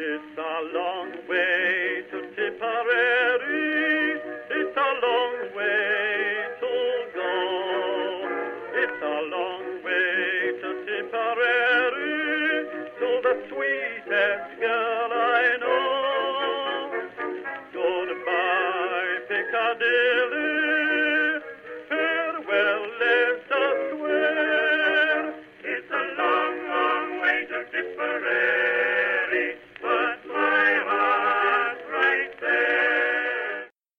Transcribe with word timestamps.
It's 0.00 0.38
a 0.38 0.78
long 0.78 1.10
way 1.28 2.04
to 2.12 2.30
Tipperary. 2.36 3.67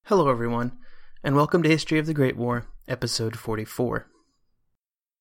Hello, 0.09 0.27
everyone, 0.27 0.71
and 1.23 1.35
welcome 1.35 1.61
to 1.61 1.69
History 1.69 1.99
of 1.99 2.07
the 2.07 2.15
Great 2.15 2.35
War, 2.35 2.65
episode 2.87 3.37
44. 3.37 4.07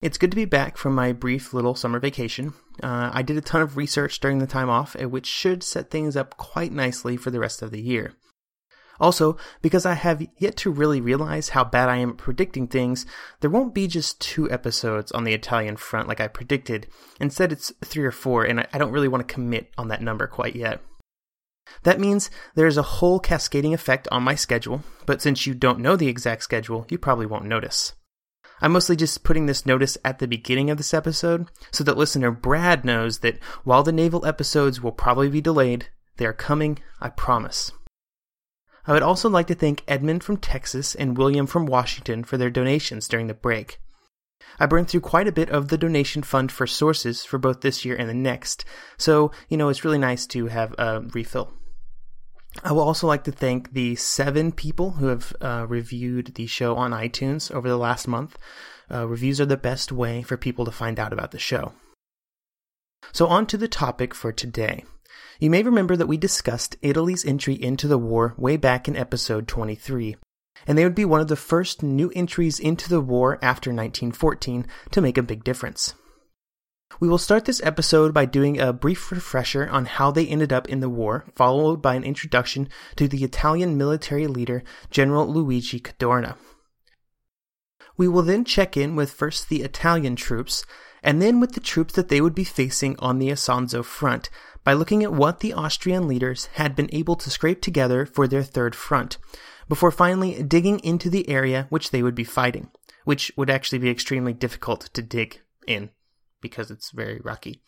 It's 0.01 0.16
good 0.16 0.30
to 0.30 0.34
be 0.34 0.47
back 0.47 0.78
from 0.78 0.95
my 0.95 1.12
brief 1.12 1.52
little 1.52 1.74
summer 1.74 1.98
vacation. 1.98 2.55
Uh, 2.83 3.11
I 3.12 3.20
did 3.20 3.37
a 3.37 3.42
ton 3.42 3.61
of 3.61 3.77
research 3.77 4.19
during 4.19 4.38
the 4.38 4.47
time 4.47 4.70
off, 4.70 4.97
uh, 4.98 5.06
which 5.06 5.27
should 5.27 5.62
set 5.62 5.91
things 5.91 6.16
up 6.16 6.38
quite 6.38 6.73
nicely 6.73 7.19
for 7.19 7.30
the 7.30 7.38
rest 7.38 7.61
of 7.61 7.70
the 7.70 7.83
year. 7.83 8.14
Also, 8.98 9.37
because 9.61 9.84
I 9.84 9.92
have 9.92 10.27
yet 10.38 10.56
to 10.56 10.70
really 10.70 11.02
realize 11.02 11.50
how 11.50 11.64
bad 11.64 11.91
I 11.91 11.98
am 11.98 12.12
at 12.12 12.16
predicting 12.16 12.66
things, 12.66 13.05
there 13.41 13.50
won't 13.50 13.75
be 13.75 13.89
just 13.89 14.19
two 14.23 14.50
episodes 14.50 15.12
on 15.12 15.25
the 15.25 15.34
Italian 15.34 15.77
front 15.77 16.09
like 16.09 16.23
I 16.23 16.28
predicted. 16.28 16.86
Instead, 17.20 17.52
it's 17.52 17.75
three 17.84 18.06
or 18.06 18.11
four, 18.11 18.42
and 18.42 18.66
I 18.73 18.78
don't 18.78 18.92
really 18.92 19.09
want 19.09 19.28
to 19.28 19.34
commit 19.34 19.69
on 19.77 19.89
that 19.89 20.00
number 20.00 20.27
quite 20.27 20.56
yet. 20.56 20.80
That 21.82 22.00
means 22.00 22.30
there's 22.54 22.77
a 22.77 22.82
whole 22.82 23.20
cascading 23.20 23.74
effect 23.74 24.08
on 24.10 24.22
my 24.22 24.34
schedule, 24.34 24.83
but 25.06 25.22
since 25.22 25.47
you 25.47 25.55
don't 25.55 25.80
know 25.80 25.97
the 25.97 26.08
exact 26.08 26.42
schedule, 26.42 26.86
you 26.88 26.98
probably 26.98 27.27
won't 27.27 27.44
notice. 27.44 27.94
I'm 28.61 28.72
mostly 28.72 28.97
just 28.97 29.22
putting 29.22 29.47
this 29.47 29.66
notice 29.66 29.96
at 30.05 30.19
the 30.19 30.27
beginning 30.27 30.70
of 30.70 30.77
this 30.78 30.92
episode 30.92 31.48
so 31.70 31.84
that 31.84 31.96
listener 31.96 32.30
Brad 32.30 32.84
knows 32.84 33.20
that 33.20 33.39
while 33.64 33.83
the 33.83 33.92
naval 33.92 34.27
episodes 34.27 34.83
will 34.83 34.92
probably 34.92 35.28
be 35.28 35.41
delayed, 35.41 35.89
they 36.16 36.27
are 36.27 36.33
coming, 36.33 36.80
I 37.00 37.11
promise. 37.11 37.70
I 38.86 38.92
would 38.92 39.02
also 39.02 39.28
like 39.28 39.46
to 39.48 39.55
thank 39.55 39.84
Edmund 39.86 40.24
from 40.24 40.39
Texas 40.39 40.94
and 40.94 41.16
William 41.16 41.46
from 41.46 41.66
Washington 41.66 42.24
for 42.24 42.36
their 42.36 42.50
donations 42.50 43.06
during 43.06 43.27
the 43.27 43.34
break. 43.34 43.78
I 44.58 44.66
burned 44.66 44.88
through 44.88 45.00
quite 45.00 45.28
a 45.28 45.32
bit 45.32 45.50
of 45.50 45.68
the 45.68 45.78
donation 45.78 46.22
fund 46.22 46.50
for 46.50 46.66
sources 46.66 47.24
for 47.24 47.38
both 47.38 47.60
this 47.60 47.84
year 47.84 47.96
and 47.96 48.08
the 48.08 48.14
next, 48.14 48.64
so, 48.96 49.30
you 49.48 49.56
know, 49.56 49.68
it's 49.68 49.84
really 49.84 49.98
nice 49.98 50.27
to 50.28 50.46
have 50.46 50.74
a 50.78 51.00
refill. 51.00 51.52
I 52.64 52.72
will 52.72 52.82
also 52.82 53.06
like 53.06 53.24
to 53.24 53.32
thank 53.32 53.72
the 53.72 53.94
seven 53.96 54.52
people 54.52 54.92
who 54.92 55.06
have 55.06 55.32
uh, 55.40 55.66
reviewed 55.68 56.34
the 56.34 56.46
show 56.46 56.77
on 56.77 56.90
iTunes 56.90 57.52
over 57.52 57.68
the 57.68 57.77
last 57.77 58.08
month. 58.08 58.36
Uh, 58.90 59.06
reviews 59.06 59.40
are 59.40 59.46
the 59.46 59.56
best 59.56 59.92
way 59.92 60.22
for 60.22 60.36
people 60.36 60.64
to 60.64 60.72
find 60.72 60.98
out 60.98 61.12
about 61.12 61.30
the 61.30 61.38
show. 61.38 61.72
So, 63.12 63.27
on 63.27 63.46
to 63.46 63.56
the 63.56 63.68
topic 63.68 64.14
for 64.14 64.33
today. 64.33 64.84
You 65.38 65.50
may 65.50 65.62
remember 65.62 65.94
that 65.94 66.08
we 66.08 66.16
discussed 66.16 66.77
Italy's 66.83 67.24
entry 67.24 67.55
into 67.55 67.86
the 67.86 67.98
war 67.98 68.34
way 68.36 68.56
back 68.56 68.88
in 68.88 68.96
episode 68.96 69.46
23, 69.46 70.16
and 70.67 70.77
they 70.77 70.84
would 70.84 70.95
be 70.95 71.05
one 71.05 71.20
of 71.20 71.28
the 71.28 71.37
first 71.37 71.83
new 71.83 72.11
entries 72.14 72.59
into 72.59 72.89
the 72.89 73.01
war 73.01 73.34
after 73.42 73.70
1914 73.70 74.67
to 74.91 75.01
make 75.01 75.19
a 75.19 75.23
big 75.23 75.45
difference. 75.45 75.95
We 77.01 77.09
will 77.09 77.19
start 77.19 77.45
this 77.45 77.62
episode 77.62 78.12
by 78.12 78.25
doing 78.25 78.59
a 78.59 78.73
brief 78.73 79.12
refresher 79.12 79.69
on 79.69 79.84
how 79.84 80.11
they 80.11 80.27
ended 80.27 80.53
up 80.53 80.69
in 80.69 80.81
the 80.81 80.89
war, 80.89 81.27
followed 81.36 81.81
by 81.81 81.95
an 81.95 82.03
introduction 82.03 82.69
to 82.97 83.06
the 83.06 83.23
Italian 83.23 83.77
military 83.77 84.27
leader, 84.27 84.64
General 84.91 85.27
Luigi 85.33 85.81
Cadorna. 85.81 86.36
We 87.97 88.09
will 88.09 88.23
then 88.23 88.45
check 88.45 88.77
in 88.77 88.97
with 88.97 89.13
first 89.13 89.48
the 89.48 89.63
Italian 89.63 90.17
troops, 90.17 90.64
and 91.02 91.20
then 91.20 91.41
with 91.41 91.52
the 91.52 91.61
troops 91.61 91.95
that 91.95 92.08
they 92.08 92.20
would 92.20 92.35
be 92.35 92.45
facing 92.45 92.98
on 92.98 93.18
the 93.18 93.29
Isonzo 93.29 93.85
front 93.85 94.30
by 94.64 94.73
looking 94.73 95.02
at 95.05 95.13
what 95.13 95.41
the 95.41 95.52
Austrian 95.52 96.08
leaders 96.08 96.47
had 96.55 96.74
been 96.74 96.89
able 96.92 97.17
to 97.17 97.30
scrape 97.30 97.61
together 97.61 98.07
for 98.07 98.27
their 98.27 98.42
third 98.42 98.74
front, 98.74 99.18
before 99.68 99.90
finally 99.90 100.42
digging 100.42 100.80
into 100.80 101.11
the 101.11 101.29
area 101.29 101.67
which 101.68 101.90
they 101.90 102.02
would 102.02 102.14
be 102.14 102.24
fighting, 102.24 102.70
which 103.05 103.33
would 103.36 103.51
actually 103.51 103.79
be 103.79 103.90
extremely 103.90 104.33
difficult 104.33 104.89
to 104.95 105.02
dig 105.02 105.40
in 105.67 105.90
because 106.40 106.70
it's 106.70 106.90
very 106.90 107.20
rocky. 107.23 107.62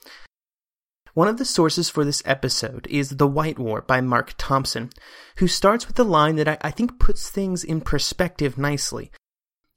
One 1.14 1.28
of 1.28 1.38
the 1.38 1.44
sources 1.44 1.90
for 1.90 2.04
this 2.04 2.22
episode 2.24 2.86
is 2.88 3.10
The 3.10 3.26
White 3.26 3.58
War 3.58 3.82
by 3.82 4.00
Mark 4.00 4.34
Thompson, 4.38 4.90
who 5.36 5.48
starts 5.48 5.88
with 5.88 5.98
a 5.98 6.04
line 6.04 6.36
that 6.36 6.48
I, 6.48 6.58
I 6.60 6.70
think 6.70 7.00
puts 7.00 7.28
things 7.28 7.64
in 7.64 7.80
perspective 7.80 8.56
nicely. 8.56 9.10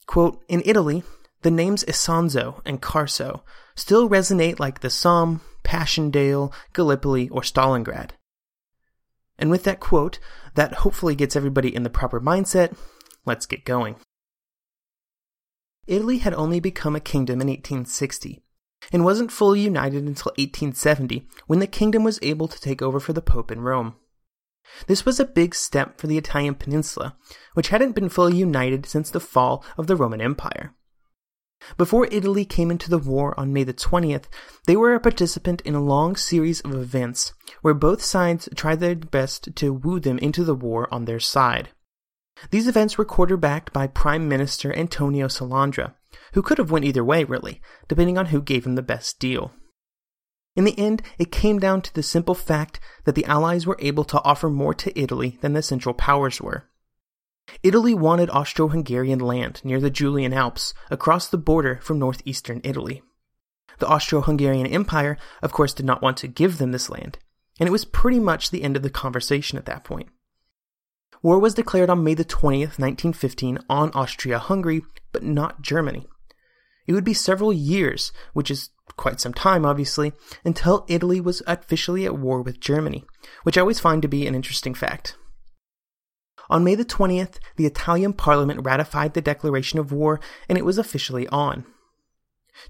Quote, 0.06 0.44
In 0.48 0.62
Italy, 0.64 1.04
the 1.42 1.52
names 1.52 1.84
Isonzo 1.86 2.62
and 2.66 2.82
Carso 2.82 3.42
still 3.76 4.08
resonate 4.08 4.60
like 4.60 4.82
the 4.82 4.92
Somme, 4.92 5.42
Passchendaele, 5.64 6.54
Gallipoli, 6.74 7.30
or 7.30 7.42
Stalingrad. 7.42 8.12
And 9.44 9.52
with 9.52 9.66
that 9.66 9.82
quote, 9.82 10.20
that 10.56 10.74
hopefully 10.74 11.16
gets 11.16 11.36
everybody 11.36 11.76
in 11.76 11.84
the 11.84 11.90
proper 11.90 12.22
mindset, 12.22 12.78
let's 13.26 13.46
get 13.46 13.66
going. 13.66 13.98
Italy 15.86 16.20
had 16.20 16.34
only 16.34 16.62
become 16.62 16.96
a 16.96 17.02
kingdom 17.02 17.42
in 17.42 17.48
1860 17.48 18.42
and 18.94 19.04
wasn't 19.04 19.34
fully 19.34 19.60
united 19.60 20.06
until 20.06 20.32
1870 20.38 21.28
when 21.48 21.60
the 21.60 21.68
kingdom 21.68 22.06
was 22.06 22.20
able 22.22 22.48
to 22.48 22.62
take 22.62 22.82
over 22.82 23.02
for 23.02 23.12
the 23.12 23.22
Pope 23.22 23.52
in 23.52 23.60
Rome. 23.60 23.96
This 24.88 25.06
was 25.06 25.20
a 25.20 25.26
big 25.26 25.54
step 25.56 26.00
for 26.00 26.08
the 26.08 26.18
Italian 26.18 26.56
peninsula, 26.56 27.18
which 27.54 27.68
hadn't 27.68 27.96
been 27.96 28.08
fully 28.08 28.38
united 28.38 28.86
since 28.86 29.10
the 29.10 29.20
fall 29.20 29.66
of 29.78 29.88
the 29.88 29.98
Roman 29.98 30.22
Empire. 30.22 30.74
Before 31.78 32.08
Italy 32.12 32.46
came 32.46 32.72
into 32.72 32.90
the 32.90 32.98
war 32.98 33.38
on 33.40 33.54
May 33.54 33.64
the 33.64 33.74
20th, 33.74 34.26
they 34.66 34.76
were 34.76 34.94
a 34.94 35.00
participant 35.00 35.62
in 35.62 35.76
a 35.76 35.84
long 35.84 36.16
series 36.16 36.62
of 36.62 36.74
events 36.74 37.34
where 37.62 37.74
both 37.74 38.04
sides 38.04 38.50
tried 38.56 38.80
their 38.80 38.96
best 38.96 39.56
to 39.56 39.74
woo 39.74 40.00
them 40.00 40.18
into 40.20 40.44
the 40.44 40.56
war 40.56 40.88
on 40.94 41.06
their 41.06 41.20
side. 41.20 41.70
These 42.52 42.68
events 42.68 42.98
were 42.98 43.06
quarterbacked 43.06 43.72
by 43.72 43.88
Prime 43.88 44.28
Minister 44.28 44.76
Antonio 44.76 45.28
Salandra, 45.28 45.94
who 46.34 46.42
could 46.42 46.58
have 46.58 46.72
went 46.72 46.86
either 46.86 47.04
way, 47.04 47.24
really, 47.24 47.62
depending 47.88 48.18
on 48.18 48.28
who 48.28 48.42
gave 48.42 48.66
him 48.66 48.76
the 48.76 48.82
best 48.82 49.20
deal. 49.20 49.54
In 50.56 50.66
the 50.66 50.78
end, 50.78 51.02
it 51.18 51.32
came 51.32 51.60
down 51.60 51.82
to 51.82 51.94
the 51.94 52.04
simple 52.04 52.36
fact 52.36 52.80
that 53.06 53.16
the 53.16 53.26
Allies 53.26 53.66
were 53.66 53.78
able 53.80 54.04
to 54.06 54.22
offer 54.24 54.50
more 54.50 54.74
to 54.76 55.00
Italy 55.00 55.38
than 55.42 55.54
the 55.54 55.64
Central 55.64 55.96
Powers 55.96 56.42
were. 56.42 56.66
Italy 57.62 57.94
wanted 57.94 58.30
Austro 58.30 58.70
Hungarian 58.70 59.20
land 59.20 59.62
near 59.64 59.80
the 59.80 59.90
Julian 59.90 60.34
Alps, 60.34 60.74
across 60.90 61.28
the 61.28 61.38
border 61.38 61.80
from 61.82 62.00
northeastern 62.00 62.62
Italy. 62.64 63.04
The 63.80 63.88
Austro 63.88 64.22
Hungarian 64.22 64.68
Empire, 64.68 65.18
of 65.42 65.52
course, 65.52 65.74
did 65.74 65.86
not 65.86 66.02
want 66.02 66.18
to 66.18 66.28
give 66.28 66.58
them 66.58 66.72
this 66.72 66.90
land, 66.90 67.20
and 67.60 67.68
it 67.68 67.72
was 67.72 67.86
pretty 67.86 68.20
much 68.20 68.50
the 68.50 68.64
end 68.64 68.76
of 68.76 68.84
the 68.84 68.90
conversation 68.90 69.58
at 69.58 69.66
that 69.66 69.84
point. 69.84 70.10
War 71.22 71.40
was 71.40 71.54
declared 71.54 71.90
on 71.90 72.04
May 72.04 72.14
the 72.14 72.26
20th, 72.26 72.80
1915, 72.80 73.60
on 73.70 73.92
Austria 73.92 74.40
Hungary, 74.40 74.84
but 75.12 75.24
not 75.24 75.62
Germany. 75.62 76.08
It 76.86 76.94
would 76.94 77.06
be 77.06 77.14
several 77.14 77.54
years, 77.54 78.12
which 78.34 78.52
is 78.52 78.70
quite 78.98 79.22
some 79.22 79.34
time, 79.34 79.66
obviously, 79.66 80.12
until 80.44 80.86
Italy 80.90 81.22
was 81.22 81.42
officially 81.48 82.06
at 82.06 82.18
war 82.18 82.42
with 82.42 82.60
Germany, 82.60 83.06
which 83.44 83.58
I 83.58 83.62
always 83.62 83.80
find 83.80 84.02
to 84.02 84.08
be 84.08 84.28
an 84.28 84.36
interesting 84.36 84.74
fact. 84.74 85.16
On 86.50 86.64
May 86.64 86.76
the 86.76 86.86
20th, 86.86 87.40
the 87.56 87.66
Italian 87.66 88.14
parliament 88.14 88.66
ratified 88.66 89.14
the 89.14 89.22
declaration 89.22 89.80
of 89.80 89.92
war 89.92 90.20
and 90.50 90.58
it 90.58 90.66
was 90.66 90.78
officially 90.78 91.28
on. 91.30 91.66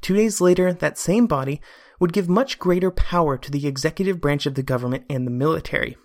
Two 0.02 0.16
days 0.16 0.40
later, 0.40 0.74
that 0.74 0.98
same 0.98 1.28
body 1.28 1.62
would 2.00 2.14
give 2.14 2.30
much 2.30 2.60
greater 2.60 2.92
power 2.92 3.38
to 3.38 3.52
the 3.52 3.68
executive 3.68 4.22
branch 4.22 4.46
of 4.46 4.56
the 4.56 4.64
government 4.64 5.06
and 5.10 5.26
the 5.26 5.32
military, 5.32 5.98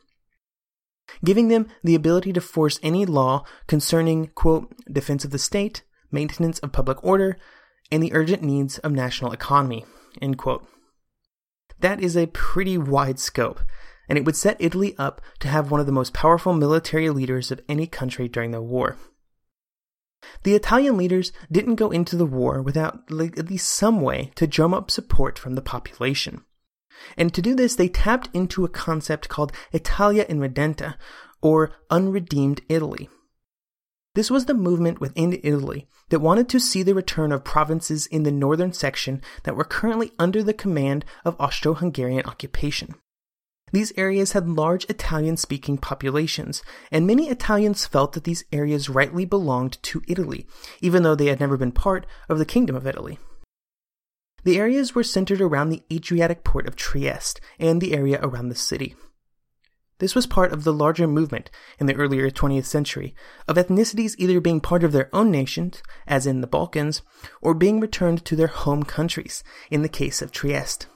giving 1.25 1.49
them 1.49 1.67
the 1.83 1.95
ability 1.95 2.33
to 2.33 2.41
force 2.41 2.81
any 2.83 3.07
law 3.07 3.45
concerning, 3.67 4.29
quote, 4.29 4.73
defense 4.91 5.25
of 5.25 5.31
the 5.31 5.39
state, 5.39 5.83
maintenance 6.11 6.59
of 6.61 6.73
public 6.73 7.03
order, 7.05 7.37
and 7.91 8.03
the 8.03 8.13
urgent 8.13 8.43
needs 8.43 8.79
of 8.79 8.93
national 8.93 9.33
economy, 9.33 9.85
end 10.21 10.39
quote. 10.39 10.67
That 11.81 12.01
is 12.01 12.17
a 12.17 12.27
pretty 12.27 12.77
wide 12.77 13.19
scope, 13.19 13.61
and 14.09 14.19
it 14.19 14.25
would 14.25 14.37
set 14.37 14.57
Italy 14.59 14.95
up 14.99 15.21
to 15.41 15.49
have 15.49 15.71
one 15.71 15.81
of 15.81 15.87
the 15.87 15.93
most 15.93 16.15
powerful 16.15 16.55
military 16.55 17.11
leaders 17.11 17.51
of 17.51 17.61
any 17.69 17.87
country 17.87 18.29
during 18.29 18.51
the 18.51 18.63
war. 18.63 18.97
The 20.43 20.55
Italian 20.55 20.97
leaders 20.97 21.33
didn't 21.51 21.77
go 21.77 21.91
into 21.91 22.17
the 22.17 22.27
war 22.27 22.61
without 22.61 23.03
at 23.11 23.51
least 23.51 23.69
some 23.69 24.01
way 24.01 24.33
to 24.35 24.47
drum 24.47 24.75
up 24.75 24.91
support 24.91 25.39
from 25.39 25.55
the 25.55 25.63
population. 25.63 26.45
And 27.17 27.33
to 27.35 27.43
do 27.43 27.55
this, 27.55 27.77
they 27.77 27.89
tapped 27.89 28.29
into 28.33 28.65
a 28.65 28.69
concept 28.69 29.29
called 29.29 29.53
Italia 29.73 30.25
Irredenta, 30.29 30.97
or 31.41 31.71
unredeemed 31.91 32.63
Italy. 32.69 33.09
This 34.15 34.31
was 34.31 34.47
the 34.47 34.55
movement 34.55 35.01
within 35.01 35.39
Italy 35.45 35.87
that 36.09 36.19
wanted 36.19 36.49
to 36.49 36.59
see 36.59 36.83
the 36.83 36.95
return 36.95 37.31
of 37.31 37.45
provinces 37.45 38.07
in 38.07 38.25
the 38.25 38.33
northern 38.33 38.73
section 38.73 39.23
that 39.45 39.55
were 39.55 39.65
currently 39.65 40.13
under 40.19 40.43
the 40.43 40.55
command 40.55 41.05
of 41.25 41.37
Austro 41.39 41.75
Hungarian 41.75 42.27
occupation. 42.27 42.97
These 43.73 43.93
areas 43.97 44.33
had 44.33 44.49
large 44.49 44.85
Italian 44.87 45.37
speaking 45.37 45.79
populations, 45.79 46.63
and 46.91 47.07
many 47.07 47.29
Italians 47.29 47.87
felt 47.87 48.13
that 48.13 48.25
these 48.25 48.45
areas 48.53 48.89
rightly 48.89 49.25
belonged 49.25 49.83
to 49.85 50.03
Italy, 50.09 50.47
even 50.81 51.03
though 51.03 51.15
they 51.15 51.27
had 51.27 51.41
never 51.41 51.57
been 51.57 51.73
part 51.73 52.07
of 52.29 52.39
the 52.39 52.47
Kingdom 52.47 52.77
of 52.77 52.87
Italy. 52.87 53.19
The 54.45 54.59
areas 54.59 54.95
were 54.95 55.03
centered 55.03 55.41
around 55.41 55.69
the 55.69 55.83
Adriatic 55.93 56.45
port 56.45 56.67
of 56.67 56.77
Trieste 56.77 57.41
and 57.59 57.81
the 57.81 57.93
area 57.93 58.19
around 58.23 58.49
the 58.49 58.55
city. 58.55 58.95
This 59.99 60.15
was 60.15 60.29
part 60.29 60.53
of 60.53 60.63
the 60.63 60.73
larger 60.73 61.09
movement 61.09 61.51
in 61.81 61.87
the 61.87 61.97
earlier 61.97 62.31
20th 62.31 62.67
century 62.67 63.17
of 63.49 63.57
ethnicities 63.57 64.15
either 64.17 64.41
being 64.41 64.61
part 64.61 64.85
of 64.85 64.93
their 64.93 65.11
own 65.13 65.31
nations, 65.33 65.83
as 66.07 66.25
in 66.25 66.41
the 66.41 66.47
Balkans, 66.47 67.03
or 67.43 67.53
being 67.53 67.81
returned 67.81 68.25
to 68.25 68.37
their 68.37 68.47
home 68.47 68.85
countries, 68.85 69.43
in 69.71 69.83
the 69.83 69.89
case 69.89 70.23
of 70.23 70.31
Trieste. 70.31 70.87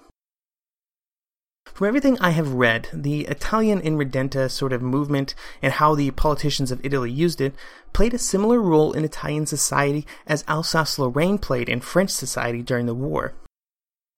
From 1.82 1.88
everything 1.88 2.16
I 2.20 2.30
have 2.30 2.52
read, 2.52 2.88
the 2.92 3.22
Italian 3.22 3.80
Irredenta 3.80 4.48
sort 4.48 4.72
of 4.72 4.82
movement 4.82 5.34
and 5.60 5.72
how 5.72 5.96
the 5.96 6.12
politicians 6.12 6.70
of 6.70 6.80
Italy 6.84 7.10
used 7.10 7.40
it 7.40 7.56
played 7.92 8.14
a 8.14 8.18
similar 8.18 8.60
role 8.60 8.92
in 8.92 9.04
Italian 9.04 9.46
society 9.46 10.06
as 10.24 10.44
Alsace 10.46 10.96
Lorraine 10.96 11.38
played 11.38 11.68
in 11.68 11.80
French 11.80 12.10
society 12.10 12.62
during 12.62 12.86
the 12.86 12.94
war. 12.94 13.32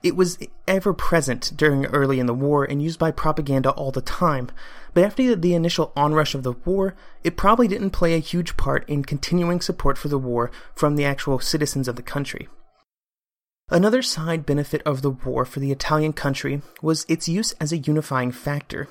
It 0.03 0.15
was 0.15 0.37
ever 0.69 0.93
present 0.93 1.53
during 1.57 1.87
early 1.87 2.21
in 2.21 2.27
the 2.27 2.35
war 2.35 2.65
and 2.65 2.83
used 2.83 2.99
by 2.99 3.11
propaganda 3.11 3.71
all 3.71 3.93
the 3.93 4.03
time, 4.03 4.51
but 4.93 5.03
after 5.03 5.35
the 5.35 5.55
initial 5.55 5.91
onrush 5.97 6.35
of 6.35 6.43
the 6.43 6.53
war, 6.67 6.95
it 7.23 7.39
probably 7.39 7.67
didn't 7.67 7.93
play 7.93 8.13
a 8.13 8.19
huge 8.19 8.59
part 8.59 8.87
in 8.87 9.05
continuing 9.05 9.63
support 9.63 9.97
for 9.97 10.09
the 10.09 10.19
war 10.19 10.51
from 10.75 10.97
the 10.97 11.07
actual 11.07 11.39
citizens 11.39 11.89
of 11.89 11.97
the 11.97 12.03
country. 12.03 12.47
Another 13.75 14.03
side 14.03 14.47
benefit 14.47 14.83
of 14.87 15.03
the 15.03 15.11
war 15.11 15.45
for 15.45 15.59
the 15.59 15.73
Italian 15.73 16.13
country 16.13 16.63
was 16.81 17.05
its 17.09 17.29
use 17.29 17.51
as 17.55 17.73
a 17.73 17.79
unifying 17.79 18.31
factor. 18.31 18.87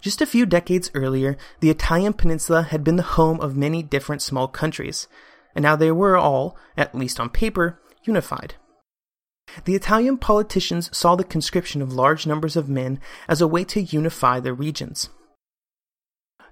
Just 0.00 0.22
a 0.22 0.26
few 0.26 0.46
decades 0.46 0.90
earlier, 0.94 1.36
the 1.60 1.68
Italian 1.68 2.14
peninsula 2.14 2.62
had 2.62 2.82
been 2.82 2.96
the 2.96 3.02
home 3.02 3.38
of 3.38 3.54
many 3.54 3.82
different 3.82 4.22
small 4.22 4.48
countries, 4.48 5.08
and 5.54 5.62
now 5.62 5.76
they 5.76 5.92
were 5.92 6.16
all, 6.16 6.56
at 6.74 6.94
least 6.94 7.20
on 7.20 7.28
paper, 7.28 7.78
unified. 8.02 8.54
The 9.66 9.74
Italian 9.74 10.16
politicians 10.16 10.88
saw 10.96 11.14
the 11.14 11.22
conscription 11.22 11.82
of 11.82 11.92
large 11.92 12.26
numbers 12.26 12.56
of 12.56 12.70
men 12.70 12.98
as 13.28 13.42
a 13.42 13.46
way 13.46 13.62
to 13.64 13.82
unify 13.82 14.40
the 14.40 14.54
regions. 14.54 15.10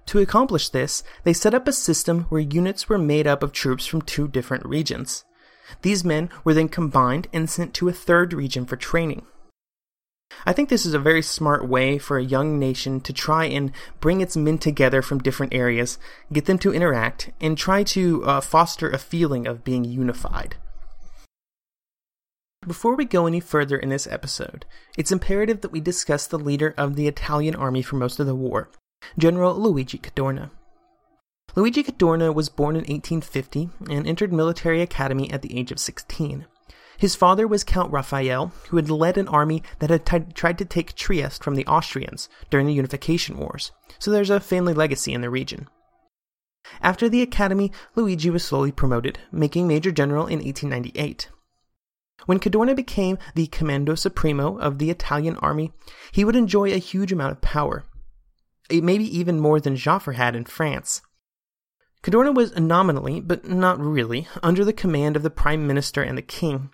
To 0.05 0.19
accomplish 0.19 0.69
this, 0.69 1.01
they 1.23 1.33
set 1.33 1.55
up 1.55 1.67
a 1.67 1.73
system 1.73 2.25
where 2.25 2.39
units 2.39 2.87
were 2.87 2.99
made 2.99 3.25
up 3.25 3.41
of 3.41 3.51
troops 3.51 3.87
from 3.87 4.03
two 4.03 4.27
different 4.27 4.63
regions. 4.63 5.25
These 5.81 6.03
men 6.03 6.29
were 6.43 6.53
then 6.53 6.69
combined 6.69 7.27
and 7.33 7.49
sent 7.49 7.73
to 7.75 7.89
a 7.89 7.93
third 7.93 8.33
region 8.33 8.65
for 8.65 8.75
training. 8.75 9.25
I 10.45 10.53
think 10.53 10.69
this 10.69 10.85
is 10.85 10.93
a 10.93 10.99
very 10.99 11.21
smart 11.21 11.67
way 11.67 11.97
for 11.97 12.17
a 12.17 12.23
young 12.23 12.59
nation 12.59 12.99
to 13.01 13.13
try 13.13 13.45
and 13.45 13.71
bring 13.99 14.21
its 14.21 14.35
men 14.35 14.57
together 14.57 15.01
from 15.01 15.19
different 15.19 15.53
areas, 15.53 15.97
get 16.33 16.45
them 16.45 16.57
to 16.59 16.73
interact, 16.73 17.31
and 17.39 17.57
try 17.57 17.83
to 17.83 18.23
uh, 18.25 18.41
foster 18.41 18.89
a 18.89 18.97
feeling 18.97 19.47
of 19.47 19.63
being 19.63 19.85
unified. 19.85 20.55
Before 22.65 22.95
we 22.95 23.05
go 23.05 23.27
any 23.27 23.39
further 23.39 23.77
in 23.77 23.89
this 23.89 24.07
episode, 24.07 24.65
it's 24.97 25.11
imperative 25.11 25.61
that 25.61 25.71
we 25.71 25.79
discuss 25.79 26.25
the 26.25 26.39
leader 26.39 26.73
of 26.77 26.95
the 26.95 27.07
Italian 27.07 27.55
army 27.55 27.83
for 27.83 27.95
most 27.95 28.19
of 28.19 28.25
the 28.25 28.35
war, 28.35 28.69
General 29.17 29.55
Luigi 29.55 29.99
Cadorna. 29.99 30.49
Luigi 31.55 31.83
Cadorna 31.83 32.33
was 32.33 32.49
born 32.49 32.75
in 32.75 32.81
1850 32.81 33.69
and 33.89 34.05
entered 34.05 34.33
military 34.33 34.81
academy 34.81 35.31
at 35.31 35.41
the 35.41 35.57
age 35.57 35.71
of 35.71 35.79
16. 35.79 36.45
His 36.97 37.15
father 37.15 37.47
was 37.47 37.63
Count 37.63 37.91
Raphael, 37.91 38.51
who 38.69 38.77
had 38.77 38.89
led 38.89 39.17
an 39.17 39.27
army 39.27 39.63
that 39.79 39.89
had 39.89 40.05
t- 40.05 40.33
tried 40.33 40.57
to 40.57 40.65
take 40.65 40.95
Trieste 40.95 41.43
from 41.43 41.55
the 41.55 41.65
Austrians 41.67 42.29
during 42.49 42.67
the 42.67 42.73
Unification 42.73 43.37
Wars, 43.37 43.71
so 43.99 44.11
there's 44.11 44.29
a 44.29 44.39
family 44.39 44.73
legacy 44.73 45.13
in 45.13 45.21
the 45.21 45.29
region. 45.29 45.67
After 46.81 47.07
the 47.07 47.21
academy, 47.21 47.71
Luigi 47.95 48.29
was 48.29 48.43
slowly 48.43 48.71
promoted, 48.71 49.19
making 49.31 49.67
Major 49.67 49.91
General 49.91 50.27
in 50.27 50.39
1898. 50.39 51.29
When 52.25 52.39
Cadorna 52.39 52.75
became 52.75 53.17
the 53.35 53.47
Comando 53.47 53.97
Supremo 53.97 54.57
of 54.57 54.79
the 54.79 54.89
Italian 54.89 55.37
army, 55.37 55.73
he 56.11 56.25
would 56.25 56.35
enjoy 56.35 56.73
a 56.73 56.77
huge 56.77 57.11
amount 57.11 57.33
of 57.33 57.41
power, 57.41 57.85
eh, 58.69 58.79
maybe 58.81 59.05
even 59.05 59.39
more 59.39 59.59
than 59.59 59.75
Joffre 59.75 60.15
had 60.15 60.35
in 60.35 60.45
France. 60.45 61.01
Cadorna 62.05 62.35
was 62.35 62.55
nominally, 62.55 63.19
but 63.19 63.49
not 63.49 63.79
really, 63.79 64.27
under 64.43 64.63
the 64.63 64.73
command 64.73 65.15
of 65.15 65.23
the 65.23 65.31
Prime 65.31 65.65
Minister 65.65 66.03
and 66.03 66.15
the 66.15 66.21
King, 66.21 66.69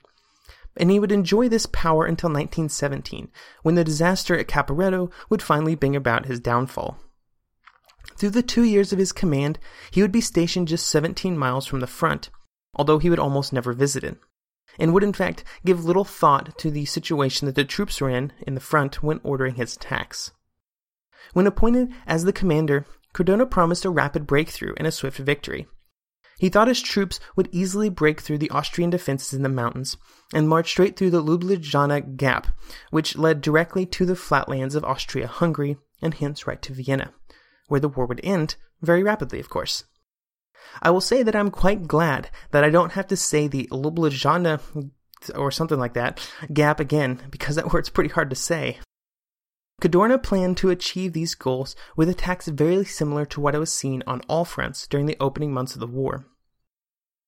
and 0.76 0.92
he 0.92 1.00
would 1.00 1.14
enjoy 1.14 1.48
this 1.48 1.66
power 1.66 2.06
until 2.06 2.28
1917, 2.28 3.32
when 3.64 3.76
the 3.76 3.86
disaster 3.86 4.38
at 4.38 4.50
Caporetto 4.50 5.10
would 5.30 5.42
finally 5.42 5.74
bring 5.74 5.96
about 5.96 6.26
his 6.26 6.42
downfall. 6.42 6.98
Through 8.18 8.32
the 8.32 8.44
two 8.44 8.64
years 8.64 8.92
of 8.92 9.00
his 9.00 9.14
command, 9.14 9.58
he 9.90 10.02
would 10.02 10.12
be 10.12 10.20
stationed 10.20 10.68
just 10.68 10.90
17 10.90 11.38
miles 11.38 11.66
from 11.66 11.80
the 11.80 11.88
front, 11.88 12.30
although 12.76 13.00
he 13.00 13.10
would 13.10 13.18
almost 13.18 13.54
never 13.54 13.72
visit 13.72 14.04
it, 14.04 14.18
and 14.78 14.94
would 14.94 15.02
in 15.02 15.14
fact 15.14 15.46
give 15.64 15.86
little 15.86 16.04
thought 16.04 16.58
to 16.58 16.70
the 16.70 16.84
situation 16.84 17.46
that 17.46 17.56
the 17.56 17.64
troops 17.64 18.02
were 18.02 18.10
in 18.10 18.34
in 18.46 18.54
the 18.54 18.60
front 18.60 19.02
when 19.02 19.22
ordering 19.24 19.56
his 19.56 19.78
attacks. 19.78 20.32
When 21.32 21.48
appointed 21.48 21.94
as 22.06 22.26
the 22.26 22.34
commander, 22.34 22.86
Cadorna 23.14 23.50
promised 23.50 23.86
a 23.86 23.90
rapid 23.90 24.26
breakthrough 24.26 24.74
and 24.78 24.88
a 24.88 24.92
swift 24.92 25.18
victory. 25.18 25.68
He 26.40 26.50
thought 26.50 26.68
his 26.68 26.82
troops 26.82 27.20
would 27.36 27.50
easily 27.52 27.90
break 27.90 28.20
through 28.20 28.40
the 28.40 28.50
Austrian 28.50 28.90
defenses 28.90 29.34
in 29.34 29.44
the 29.44 29.50
mountains 29.50 29.98
and 30.34 30.50
march 30.50 30.70
straight 30.70 30.98
through 30.98 31.12
the 31.12 31.22
Ljubljana 31.22 32.18
Gap, 32.18 32.48
which 32.90 33.16
led 33.16 33.42
directly 33.42 33.86
to 33.86 34.08
the 34.08 34.16
flatlands 34.16 34.74
of 34.74 34.84
Austria 34.84 35.28
Hungary 35.28 35.78
and 36.02 36.16
hence 36.16 36.48
right 36.48 36.60
to 36.64 36.74
Vienna, 36.74 37.14
where 37.68 37.80
the 37.80 37.90
war 37.90 38.08
would 38.08 38.22
end 38.24 38.56
very 38.82 39.04
rapidly, 39.04 39.40
of 39.40 39.50
course. 39.50 39.84
I 40.82 40.90
will 40.90 41.02
say 41.02 41.22
that 41.22 41.36
I'm 41.36 41.52
quite 41.52 41.88
glad 41.88 42.32
that 42.52 42.64
I 42.64 42.72
don't 42.72 42.94
have 42.94 43.08
to 43.08 43.18
say 43.18 43.48
the 43.48 43.68
Ljubljana 43.72 44.90
or 45.36 45.52
something 45.52 45.78
like 45.78 45.94
that 45.94 46.28
gap 46.52 46.80
again, 46.80 47.22
because 47.30 47.56
that 47.56 47.72
word's 47.72 47.90
pretty 47.90 48.10
hard 48.10 48.32
to 48.32 48.36
say. 48.36 48.80
Cadorna 49.82 50.22
planned 50.22 50.58
to 50.58 50.70
achieve 50.70 51.14
these 51.14 51.34
goals 51.34 51.76
with 51.96 52.08
attacks 52.08 52.48
very 52.48 52.86
similar 52.86 53.26
to 53.26 53.42
what 53.42 53.58
was 53.58 53.74
seen 53.74 54.04
on 54.06 54.22
all 54.30 54.46
fronts 54.46 54.86
during 54.86 55.08
the 55.08 55.18
opening 55.20 55.52
months 55.52 55.74
of 55.74 55.80
the 55.80 55.88
war. 55.88 56.28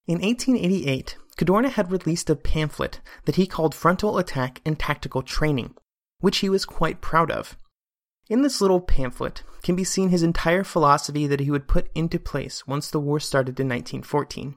In 0.06 0.20
1888, 0.20 1.18
Cadorna 1.36 1.70
had 1.70 1.92
released 1.92 2.30
a 2.30 2.36
pamphlet 2.36 3.02
that 3.26 3.38
he 3.38 3.48
called 3.48 3.74
Frontal 3.74 4.20
Attack 4.20 4.62
and 4.64 4.78
Tactical 4.78 5.24
Training, 5.24 5.74
which 6.20 6.38
he 6.38 6.50
was 6.50 6.64
quite 6.64 7.02
proud 7.02 7.32
of. 7.32 7.58
In 8.30 8.44
this 8.44 8.62
little 8.62 8.82
pamphlet 8.82 9.42
can 9.64 9.76
be 9.76 9.84
seen 9.84 10.10
his 10.10 10.22
entire 10.22 10.64
philosophy 10.64 11.26
that 11.26 11.40
he 11.40 11.50
would 11.50 11.68
put 11.68 11.90
into 11.96 12.20
place 12.20 12.68
once 12.68 12.92
the 12.92 13.00
war 13.00 13.20
started 13.20 13.60
in 13.60 13.68
1914. 13.68 14.56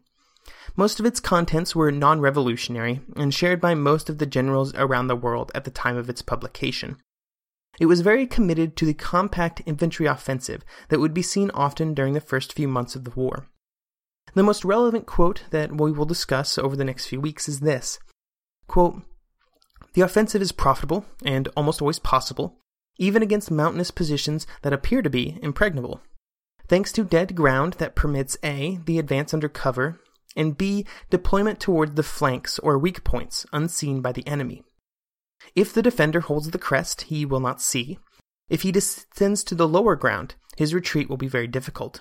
Most 0.77 1.01
of 1.01 1.07
its 1.07 1.19
contents 1.19 1.75
were 1.75 1.91
non 1.91 2.21
revolutionary 2.21 3.01
and 3.17 3.33
shared 3.33 3.61
by 3.61 3.75
most 3.75 4.11
of 4.11 4.19
the 4.19 4.27
generals 4.27 4.75
around 4.75 5.07
the 5.07 5.17
world 5.17 5.51
at 5.55 5.65
the 5.65 5.71
time 5.71 5.97
of 5.97 6.11
its 6.11 6.21
publication. 6.21 6.99
It 7.79 7.87
was 7.87 8.01
very 8.01 8.27
committed 8.27 8.77
to 8.77 8.87
the 8.87 8.95
compact 8.95 9.63
infantry 9.67 10.07
offensive 10.07 10.65
that 10.89 11.01
would 11.01 11.15
be 11.15 11.23
seen 11.23 11.51
often 11.53 11.95
during 11.95 12.15
the 12.15 12.21
first 12.21 12.53
few 12.53 12.69
months 12.69 12.97
of 12.97 13.05
the 13.05 13.11
war. 13.11 13.49
The 14.35 14.43
most 14.43 14.65
relevant 14.65 15.07
quote 15.07 15.45
that 15.51 15.79
we 15.79 15.93
will 15.93 16.05
discuss 16.05 16.59
over 16.59 16.77
the 16.77 16.85
next 16.85 17.07
few 17.07 17.21
weeks 17.21 17.49
is 17.49 17.61
this 17.61 17.99
quote, 18.67 19.03
The 19.95 20.03
offensive 20.03 20.43
is 20.43 20.53
profitable 20.53 21.05
and 21.25 21.49
almost 21.57 21.81
always 21.81 21.99
possible, 21.99 22.59
even 22.99 23.23
against 23.23 23.51
mountainous 23.51 23.91
positions 23.91 24.47
that 24.63 24.73
appear 24.73 25.03
to 25.03 25.11
be 25.11 25.39
impregnable. 25.43 26.01
Thanks 26.69 26.93
to 26.93 27.05
dead 27.05 27.37
ground 27.37 27.75
that 27.75 27.95
permits 27.95 28.37
A. 28.43 28.79
the 28.85 28.99
advance 28.99 29.33
under 29.33 29.49
cover, 29.49 30.01
and 30.35 30.59
B. 30.59 30.85
deployment 31.11 31.61
toward 31.61 31.97
the 31.97 32.03
flanks 32.03 32.59
or 32.59 32.79
weak 32.79 33.05
points 33.05 33.47
unseen 33.53 34.03
by 34.03 34.13
the 34.13 34.27
enemy. 34.27 34.66
If 35.55 35.73
the 35.73 35.83
defender 35.83 36.21
holds 36.21 36.51
the 36.51 36.59
crest, 36.59 37.03
he 37.03 37.25
will 37.25 37.41
not 37.41 37.61
see. 37.61 37.99
If 38.49 38.63
he 38.63 38.73
descends 38.73 39.43
to 39.45 39.55
the 39.55 39.69
lower 39.69 39.97
ground, 39.97 40.35
his 40.57 40.75
retreat 40.75 41.09
will 41.09 41.17
be 41.17 41.29
very 41.29 41.47
difficult. 41.47 42.01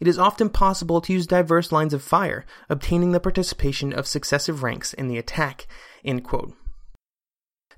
It 0.00 0.08
is 0.08 0.18
often 0.18 0.48
possible 0.48 1.00
to 1.00 1.12
use 1.12 1.26
diverse 1.26 1.70
lines 1.70 1.94
of 1.94 2.02
fire, 2.02 2.44
obtaining 2.68 3.12
the 3.12 3.20
participation 3.20 3.92
of 3.92 4.06
successive 4.06 4.62
ranks 4.62 4.92
in 4.94 5.08
the 5.08 5.18
attack. 5.18 5.66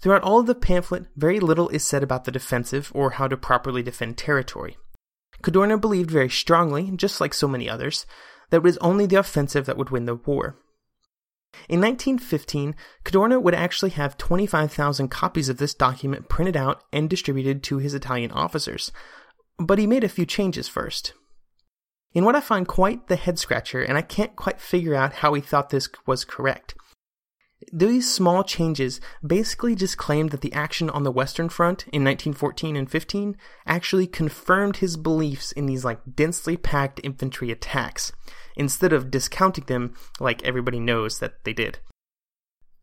Throughout 0.00 0.22
all 0.22 0.40
of 0.40 0.46
the 0.46 0.54
pamphlet, 0.54 1.06
very 1.16 1.40
little 1.40 1.68
is 1.68 1.86
said 1.86 2.02
about 2.02 2.24
the 2.24 2.32
defensive 2.32 2.90
or 2.94 3.10
how 3.10 3.28
to 3.28 3.36
properly 3.36 3.82
defend 3.82 4.16
territory. 4.16 4.76
Cadorna 5.42 5.80
believed 5.80 6.10
very 6.10 6.30
strongly, 6.30 6.90
just 6.96 7.20
like 7.20 7.34
so 7.34 7.48
many 7.48 7.68
others, 7.68 8.06
that 8.50 8.58
it 8.58 8.62
was 8.62 8.78
only 8.78 9.06
the 9.06 9.16
offensive 9.16 9.66
that 9.66 9.76
would 9.76 9.90
win 9.90 10.06
the 10.06 10.14
war. 10.14 10.56
In 11.68 11.80
1915, 11.80 12.74
Cadorna 13.04 13.40
would 13.40 13.54
actually 13.54 13.90
have 13.90 14.18
25,000 14.18 15.08
copies 15.08 15.48
of 15.48 15.58
this 15.58 15.74
document 15.74 16.28
printed 16.28 16.56
out 16.56 16.82
and 16.92 17.08
distributed 17.08 17.62
to 17.64 17.78
his 17.78 17.94
Italian 17.94 18.30
officers, 18.30 18.92
but 19.58 19.78
he 19.78 19.86
made 19.86 20.04
a 20.04 20.08
few 20.08 20.26
changes 20.26 20.68
first. 20.68 21.14
In 22.12 22.24
what 22.24 22.36
I 22.36 22.40
find 22.40 22.66
quite 22.66 23.08
the 23.08 23.16
head 23.16 23.38
scratcher, 23.38 23.82
and 23.82 23.98
I 23.98 24.02
can't 24.02 24.36
quite 24.36 24.60
figure 24.60 24.94
out 24.94 25.14
how 25.14 25.34
he 25.34 25.40
thought 25.40 25.70
this 25.70 25.88
was 26.06 26.24
correct. 26.24 26.74
These 27.72 28.12
small 28.12 28.44
changes 28.44 29.00
basically 29.26 29.74
just 29.74 29.96
claimed 29.96 30.30
that 30.30 30.40
the 30.40 30.52
action 30.52 30.90
on 30.90 31.02
the 31.02 31.10
Western 31.10 31.48
Front 31.48 31.84
in 31.84 32.04
1914 32.04 32.76
and 32.76 32.90
15 32.90 33.36
actually 33.66 34.06
confirmed 34.06 34.76
his 34.76 34.96
beliefs 34.96 35.50
in 35.52 35.66
these 35.66 35.84
like 35.84 36.00
densely 36.14 36.56
packed 36.56 37.00
infantry 37.02 37.50
attacks, 37.50 38.12
instead 38.56 38.92
of 38.92 39.10
discounting 39.10 39.64
them 39.64 39.94
like 40.20 40.42
everybody 40.42 40.80
knows 40.80 41.18
that 41.18 41.44
they 41.44 41.52
did. 41.52 41.78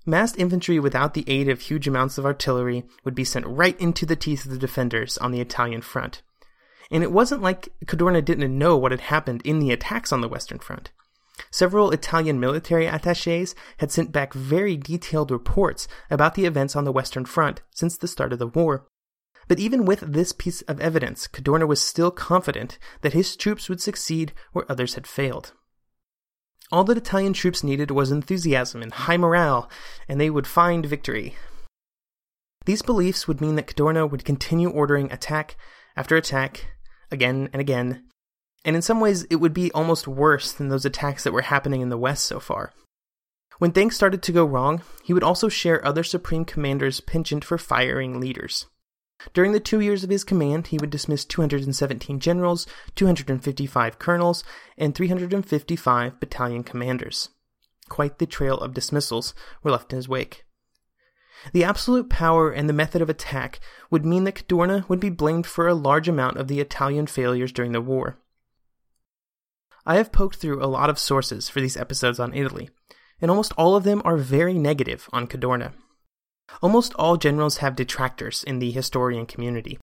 Massed 0.06 0.38
infantry 0.40 0.80
without 0.80 1.13
the 1.13 1.25
aid 1.28 1.48
of 1.48 1.62
huge 1.62 1.88
amounts 1.88 2.18
of 2.18 2.25
artillery 2.25 2.86
would 3.04 3.13
be 3.13 3.24
sent 3.24 3.46
right 3.46 3.80
into 3.80 4.06
the 4.06 4.16
teeth 4.16 4.46
of 4.46 4.51
the 4.51 4.58
defenders 4.58 5.18
on 5.20 5.32
the 5.32 5.42
Italian 5.42 5.82
front. 5.82 6.24
And 6.90 7.04
it 7.04 7.12
wasn't 7.12 7.44
like 7.44 7.70
Cadorna 7.86 8.25
didn't 8.25 8.58
know 8.58 8.75
what 8.78 8.92
had 8.92 9.01
happened 9.01 9.42
in 9.46 9.60
the 9.60 9.72
attacks 9.72 10.12
on 10.12 10.22
the 10.22 10.28
Western 10.28 10.60
Front. 10.60 10.92
Several 11.50 11.92
Italian 11.92 12.40
military 12.40 12.88
attaches 12.88 13.56
had 13.78 13.92
sent 13.92 14.12
back 14.12 14.34
very 14.34 14.75
detailed 14.75 15.32
reports 15.32 15.88
about 16.10 16.36
the 16.36 16.46
events 16.46 16.75
on 16.75 16.84
the 16.84 16.92
Western 16.92 17.25
Front 17.25 17.62
since 17.70 17.98
the 17.98 18.08
start 18.08 18.34
of 18.34 18.40
the 18.40 18.48
war. 18.48 18.88
But 19.48 19.60
even 19.60 19.86
with 19.86 20.00
this 20.01 20.34
piece 20.34 20.62
of 20.63 20.80
evidence, 20.80 21.28
Cadorna 21.28 21.68
was 21.68 21.82
still 21.82 22.12
confident 22.12 22.80
that 23.01 23.13
his 23.13 23.36
troops 23.36 23.70
would 23.70 23.82
succeed 23.82 24.34
where 24.51 24.70
others 24.70 24.96
had 24.96 25.08
failed. 25.08 25.54
All 26.72 26.84
that 26.86 26.98
Italian 26.98 27.34
troops 27.34 27.63
needed 27.63 27.92
was 27.92 28.12
enthusiasm 28.12 28.82
and 28.82 28.94
high 28.94 29.18
morale, 29.18 29.70
and 30.08 30.20
they 30.20 30.30
would 30.30 30.48
find 30.48 30.86
victory. 30.86 31.36
These 32.66 32.82
beliefs 32.82 33.28
would 33.28 33.42
mean 33.42 33.56
that 33.56 33.68
Cadorna 33.68 34.10
would 34.10 34.24
continue 34.24 34.70
ordering 34.70 35.12
attack 35.12 35.58
after 35.98 36.16
attack, 36.16 36.68
again 37.12 37.50
and 37.51 37.60
again, 37.60 38.06
and 38.63 38.75
in 38.75 38.82
some 38.82 39.00
ways 39.00 39.24
it 39.25 39.38
would 39.38 39.54
be 39.54 39.72
almost 39.74 40.08
worse 40.08 40.51
than 40.51 40.70
those 40.70 40.86
attacks 40.86 41.24
that 41.24 41.34
were 41.34 41.42
happening 41.42 41.82
in 41.82 41.90
the 41.90 41.98
West 41.98 42.25
so 42.25 42.40
far. 42.40 42.72
When 43.58 43.72
things 43.72 43.96
started 43.96 44.24
to 44.24 44.32
go 44.32 44.46
wrong, 44.46 44.82
he 45.04 45.13
would 45.13 45.24
also 45.24 45.50
share 45.50 45.86
other 45.86 46.04
Supreme 46.04 46.46
Commander's 46.46 47.01
penchant 47.01 47.44
for 47.44 47.58
firing 47.58 48.20
leaders. 48.20 48.68
During 49.34 49.51
the 49.51 49.60
two 49.60 49.80
years 49.80 50.04
of 50.04 50.10
his 50.10 50.24
command, 50.24 50.68
he 50.68 50.78
would 50.78 50.90
dismiss 50.90 51.25
217 51.25 52.20
generals, 52.20 52.68
255 52.96 54.00
colonels, 54.00 54.44
and 54.78 54.96
355 54.96 56.20
battalion 56.20 56.63
commanders. 56.63 57.30
Quite 57.90 58.20
the 58.20 58.25
trail 58.25 58.58
of 58.58 58.74
dismissals 58.74 59.34
were 59.63 59.72
left 59.72 59.92
in 59.92 59.98
his 59.98 60.10
wake. 60.10 60.46
The 61.54 61.63
absolute 61.63 62.10
power 62.10 62.51
and 62.51 62.70
the 62.70 62.74
method 62.74 63.01
of 63.01 63.10
attack 63.10 63.60
would 63.90 64.06
mean 64.06 64.25
that 64.25 64.36
Cadorna 64.36 64.88
would 64.88 65.00
be 65.00 65.10
blamed 65.10 65.48
for 65.48 65.68
a 65.68 65.74
large 65.74 66.08
amount 66.08 66.38
of 66.38 66.48
the 66.48 66.60
Italian 66.60 67.08
failures 67.08 67.51
during 67.51 67.72
the 67.72 67.82
war. 67.82 68.18
I 69.86 69.96
have 69.96 70.12
poked 70.12 70.36
through 70.36 70.63
a 70.63 70.68
lot 70.68 70.90
of 70.90 71.00
sources 71.00 71.50
for 71.50 71.60
these 71.60 71.78
episodes 71.78 72.20
on 72.20 72.36
Italy, 72.36 72.70
and 73.20 73.32
almost 73.32 73.54
all 73.58 73.75
of 73.75 73.84
them 73.84 74.01
are 74.06 74.18
very 74.18 74.54
negative 74.54 75.10
on 75.12 75.28
Cadorna. 75.28 75.74
Almost 76.62 76.93
all 76.96 77.17
generals 77.17 77.58
have 77.58 77.75
detractors 77.75 78.43
in 78.43 78.60
the 78.60 78.72
historian 78.72 79.25
community, 79.25 79.79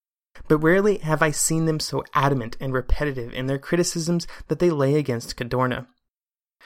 but 0.48 0.58
rarely 0.58 0.98
have 0.98 1.22
I 1.22 1.30
seen 1.30 1.66
them 1.66 1.80
so 1.80 2.04
adamant 2.14 2.56
and 2.60 2.72
repetitive 2.72 3.32
in 3.32 3.46
their 3.46 3.58
criticisms 3.58 4.26
that 4.48 4.58
they 4.58 4.70
lay 4.70 4.96
against 4.96 5.36
Cadorna. 5.36 5.86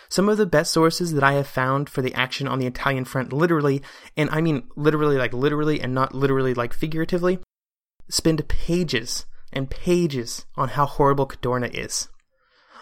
Some 0.09 0.28
of 0.28 0.37
the 0.37 0.47
best 0.47 0.73
sources 0.73 1.12
that 1.14 1.25
I 1.25 1.35
have 1.35 1.47
found 1.47 1.88
for 1.88 2.02
the 2.02 2.14
action 2.14 2.49
on 2.49 2.59
the 2.59 2.66
Italian 2.66 3.04
front 3.04 3.32
literally, 3.32 3.82
and 4.16 4.28
I 4.30 4.40
mean 4.40 4.64
literally 4.76 5.16
like 5.16 5.32
literally 5.32 5.80
and 5.80 5.94
not 5.94 6.14
literally 6.14 6.54
like 6.54 6.75
figuratively, 6.75 7.38
spend 8.09 8.47
pages 8.49 9.26
and 9.52 9.71
pages 9.71 10.44
on 10.56 10.71
how 10.71 10.87
horrible 10.87 11.26
Cadorna 11.26 11.73
is. 11.73 12.09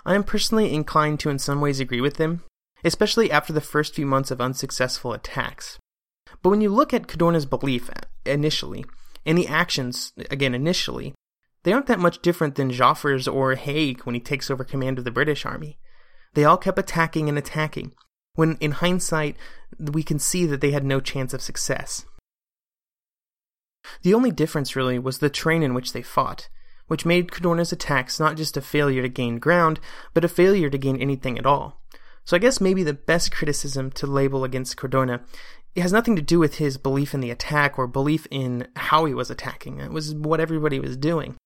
I 0.04 0.14
am 0.14 0.24
personally 0.24 0.72
inclined 0.72 1.20
to 1.20 1.30
in 1.30 1.38
some 1.38 1.60
ways 1.60 1.78
agree 1.78 2.00
with 2.00 2.16
them, 2.16 2.42
especially 2.84 3.30
after 3.30 3.52
the 3.52 3.60
first 3.60 3.94
few 3.94 4.06
months 4.06 4.30
of 4.30 4.40
unsuccessful 4.40 5.12
attacks. 5.12 5.78
But 6.42 6.50
when 6.50 6.60
you 6.60 6.70
look 6.70 6.94
at 6.94 7.06
Cadorna's 7.06 7.46
belief 7.46 7.90
initially, 8.24 8.84
and 9.26 9.36
the 9.36 9.48
actions, 9.48 10.12
again 10.30 10.54
initially, 10.54 11.14
they 11.62 11.72
aren't 11.72 11.86
that 11.86 11.98
much 11.98 12.22
different 12.22 12.54
than 12.54 12.70
Joffre's 12.70 13.28
or 13.28 13.54
Haig 13.54 14.02
when 14.02 14.14
he 14.14 14.20
takes 14.20 14.50
over 14.50 14.64
command 14.64 14.98
of 14.98 15.04
the 15.04 15.10
British 15.10 15.44
army. 15.44 15.78
They 16.34 16.44
all 16.44 16.56
kept 16.56 16.78
attacking 16.78 17.28
and 17.28 17.36
attacking, 17.36 17.92
when 18.34 18.56
in 18.60 18.72
hindsight, 18.72 19.36
we 19.78 20.02
can 20.02 20.18
see 20.18 20.46
that 20.46 20.60
they 20.60 20.70
had 20.70 20.84
no 20.84 21.00
chance 21.00 21.34
of 21.34 21.42
success. 21.42 22.06
The 24.02 24.14
only 24.14 24.30
difference, 24.30 24.76
really, 24.76 24.98
was 24.98 25.18
the 25.18 25.30
terrain 25.30 25.62
in 25.62 25.74
which 25.74 25.92
they 25.92 26.02
fought, 26.02 26.48
which 26.86 27.06
made 27.06 27.30
Cadorna's 27.30 27.72
attacks 27.72 28.20
not 28.20 28.36
just 28.36 28.56
a 28.56 28.60
failure 28.60 29.02
to 29.02 29.08
gain 29.08 29.38
ground, 29.38 29.80
but 30.14 30.24
a 30.24 30.28
failure 30.28 30.70
to 30.70 30.78
gain 30.78 30.96
anything 30.96 31.38
at 31.38 31.46
all. 31.46 31.82
So 32.24 32.36
I 32.36 32.40
guess 32.40 32.60
maybe 32.60 32.82
the 32.82 32.92
best 32.92 33.32
criticism 33.32 33.90
to 33.92 34.06
label 34.06 34.44
against 34.44 34.76
Cadorna 34.76 35.22
it 35.74 35.82
has 35.82 35.92
nothing 35.92 36.16
to 36.16 36.22
do 36.22 36.38
with 36.38 36.56
his 36.56 36.76
belief 36.76 37.14
in 37.14 37.20
the 37.20 37.30
attack 37.30 37.78
or 37.78 37.86
belief 37.86 38.26
in 38.30 38.66
how 38.76 39.04
he 39.04 39.14
was 39.14 39.30
attacking. 39.30 39.80
It 39.80 39.92
was 39.92 40.14
what 40.14 40.40
everybody 40.40 40.80
was 40.80 40.96
doing. 40.96 41.36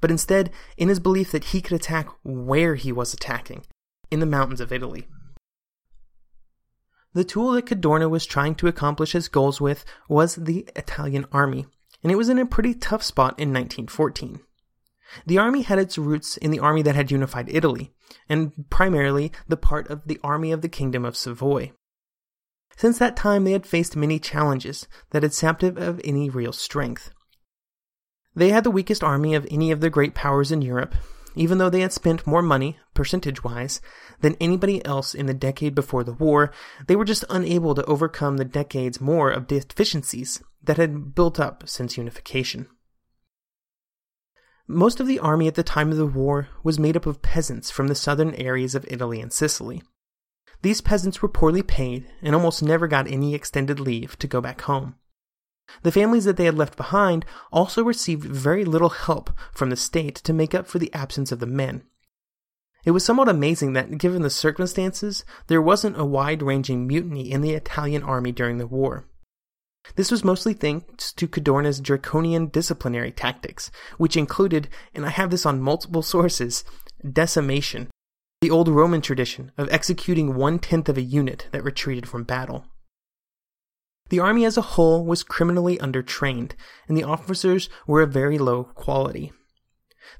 But 0.00 0.10
instead, 0.10 0.50
in 0.76 0.88
his 0.88 1.00
belief 1.00 1.32
that 1.32 1.44
he 1.44 1.60
could 1.60 1.74
attack 1.74 2.08
where 2.22 2.76
he 2.76 2.92
was 2.92 3.12
attacking, 3.12 3.64
in 4.10 4.20
the 4.20 4.26
mountains 4.26 4.60
of 4.60 4.72
Italy. 4.72 5.06
The 7.14 7.24
tool 7.24 7.52
that 7.52 7.66
Cadorna 7.66 8.08
was 8.08 8.26
trying 8.26 8.54
to 8.56 8.68
accomplish 8.68 9.12
his 9.12 9.28
goals 9.28 9.60
with 9.60 9.84
was 10.08 10.36
the 10.36 10.68
Italian 10.76 11.26
army, 11.32 11.66
and 12.02 12.12
it 12.12 12.16
was 12.16 12.28
in 12.28 12.38
a 12.38 12.46
pretty 12.46 12.74
tough 12.74 13.02
spot 13.02 13.38
in 13.38 13.52
1914. 13.52 14.40
The 15.26 15.38
army 15.38 15.62
had 15.62 15.78
its 15.78 15.96
roots 15.98 16.36
in 16.36 16.50
the 16.50 16.58
army 16.58 16.82
that 16.82 16.94
had 16.94 17.10
unified 17.10 17.48
Italy, 17.48 17.92
and 18.28 18.52
primarily 18.70 19.32
the 19.48 19.56
part 19.56 19.88
of 19.88 20.06
the 20.06 20.20
army 20.22 20.52
of 20.52 20.60
the 20.60 20.68
Kingdom 20.68 21.04
of 21.04 21.16
Savoy. 21.16 21.72
Since 22.78 22.98
that 22.98 23.16
time, 23.16 23.42
they 23.42 23.50
had 23.50 23.66
faced 23.66 23.96
many 23.96 24.20
challenges 24.20 24.86
that 25.10 25.24
had 25.24 25.34
sapped 25.34 25.64
it 25.64 25.76
of 25.76 26.00
any 26.04 26.30
real 26.30 26.52
strength. 26.52 27.10
They 28.36 28.50
had 28.50 28.62
the 28.62 28.70
weakest 28.70 29.02
army 29.02 29.34
of 29.34 29.48
any 29.50 29.72
of 29.72 29.80
the 29.80 29.90
great 29.90 30.14
powers 30.14 30.52
in 30.52 30.62
Europe, 30.62 30.94
even 31.34 31.58
though 31.58 31.70
they 31.70 31.80
had 31.80 31.92
spent 31.92 32.24
more 32.24 32.40
money, 32.40 32.78
percentage 32.94 33.42
wise, 33.42 33.80
than 34.20 34.36
anybody 34.40 34.84
else 34.86 35.12
in 35.12 35.26
the 35.26 35.34
decade 35.34 35.74
before 35.74 36.04
the 36.04 36.12
war, 36.12 36.52
they 36.86 36.94
were 36.94 37.04
just 37.04 37.24
unable 37.28 37.74
to 37.74 37.84
overcome 37.86 38.36
the 38.36 38.44
decades 38.44 39.00
more 39.00 39.28
of 39.28 39.48
deficiencies 39.48 40.40
that 40.62 40.76
had 40.76 41.16
built 41.16 41.40
up 41.40 41.68
since 41.68 41.98
unification. 41.98 42.68
Most 44.68 45.00
of 45.00 45.08
the 45.08 45.18
army 45.18 45.48
at 45.48 45.56
the 45.56 45.64
time 45.64 45.90
of 45.90 45.96
the 45.96 46.06
war 46.06 46.48
was 46.62 46.78
made 46.78 46.96
up 46.96 47.06
of 47.06 47.22
peasants 47.22 47.72
from 47.72 47.88
the 47.88 47.96
southern 47.96 48.34
areas 48.36 48.76
of 48.76 48.86
Italy 48.88 49.20
and 49.20 49.32
Sicily. 49.32 49.82
These 50.62 50.80
peasants 50.80 51.22
were 51.22 51.28
poorly 51.28 51.62
paid 51.62 52.06
and 52.20 52.34
almost 52.34 52.62
never 52.62 52.88
got 52.88 53.06
any 53.06 53.34
extended 53.34 53.78
leave 53.78 54.18
to 54.18 54.26
go 54.26 54.40
back 54.40 54.62
home. 54.62 54.96
The 55.82 55.92
families 55.92 56.24
that 56.24 56.36
they 56.36 56.46
had 56.46 56.56
left 56.56 56.76
behind 56.76 57.24
also 57.52 57.84
received 57.84 58.24
very 58.24 58.64
little 58.64 58.88
help 58.88 59.30
from 59.52 59.70
the 59.70 59.76
state 59.76 60.16
to 60.16 60.32
make 60.32 60.54
up 60.54 60.66
for 60.66 60.78
the 60.78 60.92
absence 60.94 61.30
of 61.30 61.40
the 61.40 61.46
men. 61.46 61.84
It 62.84 62.92
was 62.92 63.04
somewhat 63.04 63.28
amazing 63.28 63.74
that, 63.74 63.98
given 63.98 64.22
the 64.22 64.30
circumstances, 64.30 65.24
there 65.48 65.60
wasn't 65.60 66.00
a 66.00 66.04
wide 66.04 66.42
ranging 66.42 66.86
mutiny 66.86 67.30
in 67.30 67.42
the 67.42 67.52
Italian 67.52 68.02
army 68.02 68.32
during 68.32 68.58
the 68.58 68.66
war. 68.66 69.04
This 69.96 70.10
was 70.10 70.24
mostly 70.24 70.54
thanks 70.54 71.12
to 71.12 71.28
Cadorna's 71.28 71.80
draconian 71.80 72.48
disciplinary 72.48 73.12
tactics, 73.12 73.70
which 73.96 74.16
included, 74.16 74.68
and 74.94 75.04
I 75.04 75.10
have 75.10 75.30
this 75.30 75.46
on 75.46 75.60
multiple 75.60 76.02
sources, 76.14 76.64
decimation, 77.10 77.90
the 78.40 78.50
old 78.50 78.68
Roman 78.68 79.00
tradition 79.00 79.50
of 79.58 79.68
executing 79.70 80.36
one 80.36 80.60
tenth 80.60 80.88
of 80.88 80.96
a 80.96 81.02
unit 81.02 81.48
that 81.50 81.64
retreated 81.64 82.08
from 82.08 82.22
battle. 82.22 82.66
The 84.10 84.20
army 84.20 84.44
as 84.44 84.56
a 84.56 84.62
whole 84.62 85.04
was 85.04 85.24
criminally 85.24 85.76
undertrained, 85.78 86.52
and 86.86 86.96
the 86.96 87.04
officers 87.04 87.68
were 87.86 88.02
of 88.02 88.12
very 88.12 88.38
low 88.38 88.64
quality. 88.64 89.32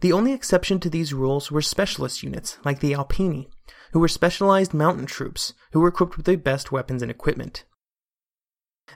The 0.00 0.12
only 0.12 0.32
exception 0.32 0.80
to 0.80 0.90
these 0.90 1.14
rules 1.14 1.50
were 1.50 1.62
specialist 1.62 2.22
units, 2.22 2.58
like 2.64 2.80
the 2.80 2.92
Alpini, 2.92 3.48
who 3.92 4.00
were 4.00 4.08
specialized 4.08 4.74
mountain 4.74 5.06
troops 5.06 5.54
who 5.72 5.80
were 5.80 5.88
equipped 5.88 6.16
with 6.16 6.26
the 6.26 6.36
best 6.36 6.72
weapons 6.72 7.02
and 7.02 7.10
equipment. 7.10 7.64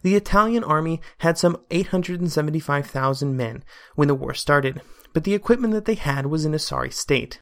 The 0.03 0.17
Italian 0.17 0.65
army 0.65 1.01
had 1.19 1.39
some 1.39 1.59
875,000 1.71 3.37
men 3.37 3.63
when 3.95 4.09
the 4.09 4.15
war 4.15 4.35
started, 4.35 4.83
but 5.13 5.25
the 5.25 5.35
equipment 5.35 5.75
that 5.75 5.85
they 5.85 5.95
had 5.95 6.27
was 6.27 6.45
in 6.45 6.55
a 6.55 6.59
sorry 6.59 6.91
state. 6.91 7.41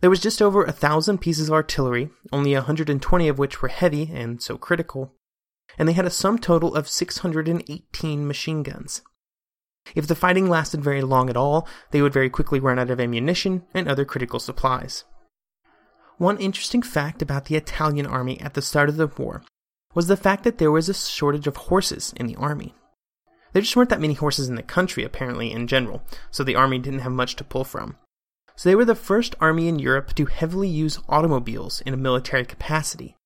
There 0.00 0.10
was 0.10 0.20
just 0.20 0.42
over 0.42 0.64
a 0.64 0.72
thousand 0.72 1.18
pieces 1.18 1.48
of 1.48 1.54
artillery, 1.54 2.10
only 2.32 2.54
120 2.54 3.28
of 3.28 3.38
which 3.38 3.62
were 3.62 3.68
heavy 3.68 4.10
and 4.12 4.42
so 4.42 4.56
critical, 4.56 5.12
and 5.78 5.88
they 5.88 5.92
had 5.92 6.06
a 6.06 6.10
sum 6.10 6.38
total 6.38 6.74
of 6.74 6.88
618 6.88 8.26
machine 8.26 8.62
guns. 8.62 9.02
If 9.94 10.06
the 10.06 10.14
fighting 10.14 10.48
lasted 10.48 10.80
very 10.82 11.02
long 11.02 11.28
at 11.28 11.36
all, 11.36 11.68
they 11.90 12.02
would 12.02 12.12
very 12.12 12.30
quickly 12.30 12.60
run 12.60 12.78
out 12.78 12.90
of 12.90 13.00
ammunition 13.00 13.64
and 13.74 13.88
other 13.88 14.04
critical 14.04 14.40
supplies. 14.40 15.04
One 16.18 16.38
interesting 16.38 16.82
fact 16.82 17.20
about 17.20 17.46
the 17.46 17.56
Italian 17.56 18.06
army 18.06 18.40
at 18.40 18.54
the 18.54 18.62
start 18.62 18.88
of 18.88 18.96
the 18.96 19.08
war 19.08 19.42
was 19.94 20.06
the 20.06 20.16
fact 20.16 20.44
that 20.44 20.58
there 20.58 20.70
was 20.70 20.88
a 20.88 20.94
shortage 20.94 21.46
of 21.46 21.56
horses 21.56 22.14
in 22.16 22.26
the 22.26 22.36
army. 22.36 22.74
There 23.52 23.60
just 23.60 23.76
weren't 23.76 23.90
that 23.90 24.00
many 24.00 24.14
horses 24.14 24.48
in 24.48 24.54
the 24.54 24.62
country, 24.62 25.04
apparently, 25.04 25.52
in 25.52 25.66
general, 25.66 26.02
so 26.30 26.42
the 26.42 26.54
army 26.54 26.78
didn't 26.78 27.00
have 27.00 27.12
much 27.12 27.36
to 27.36 27.44
pull 27.44 27.64
from. 27.64 27.96
So 28.56 28.68
they 28.68 28.76
were 28.76 28.84
the 28.84 28.94
first 28.94 29.34
army 29.40 29.68
in 29.68 29.78
Europe 29.78 30.14
to 30.14 30.26
heavily 30.26 30.68
use 30.68 31.00
automobiles 31.08 31.80
in 31.82 31.94
a 31.94 31.96
military 31.96 32.44
capacity. 32.44 33.16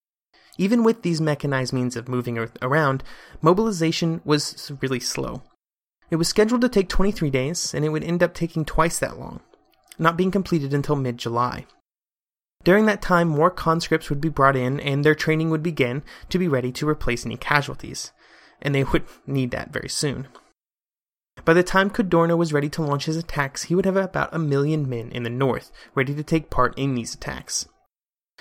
Even 0.59 0.85
with 0.85 1.03
these 1.03 1.21
mechanized 1.21 1.73
means 1.73 1.97
of 1.97 2.09
moving 2.09 2.39
around, 2.63 3.03
mobilization 3.43 4.21
was 4.25 4.73
really 4.81 5.01
slow. 5.01 5.43
It 6.11 6.17
was 6.17 6.29
scheduled 6.29 6.61
to 6.63 6.69
take 6.69 6.89
23 6.89 7.31
days, 7.31 7.75
and 7.75 7.85
it 7.85 7.91
would 7.91 8.05
end 8.05 8.23
up 8.23 8.33
taking 8.33 8.65
twice 8.65 8.99
that 9.01 9.19
long, 9.19 9.41
not 9.99 10.17
being 10.17 10.31
completed 10.31 10.73
until 10.73 10.97
mid 10.97 11.19
July. 11.19 11.67
During 12.65 12.87
that 12.87 13.03
time, 13.03 13.29
more 13.29 13.51
conscripts 13.51 14.09
would 14.09 14.21
be 14.21 14.29
brought 14.29 14.57
in, 14.57 14.81
and 14.81 15.05
their 15.05 15.15
training 15.15 15.51
would 15.51 15.63
begin 15.63 16.03
to 16.31 16.39
be 16.39 16.49
ready 16.49 16.73
to 16.73 16.89
replace 16.89 17.27
any 17.27 17.37
casualties, 17.37 18.13
and 18.63 18.75
they 18.75 18.85
would 18.85 19.05
need 19.27 19.51
that 19.51 19.73
very 19.73 19.89
soon. 19.89 20.29
By 21.47 21.55
the 21.55 21.63
time 21.63 21.91
Cadorna 21.91 22.37
was 22.37 22.53
ready 22.53 22.69
to 22.71 22.83
launch 22.83 23.05
his 23.05 23.17
attacks, 23.17 23.63
he 23.63 23.77
would 23.77 23.85
have 23.85 23.97
about 23.97 24.35
a 24.35 24.39
million 24.39 24.89
men 24.89 25.13
in 25.13 25.23
the 25.23 25.31
north 25.31 25.71
ready 25.95 26.13
to 26.13 26.25
take 26.25 26.51
part 26.51 26.77
in 26.77 26.97
these 26.97 27.15
attacks. 27.15 27.69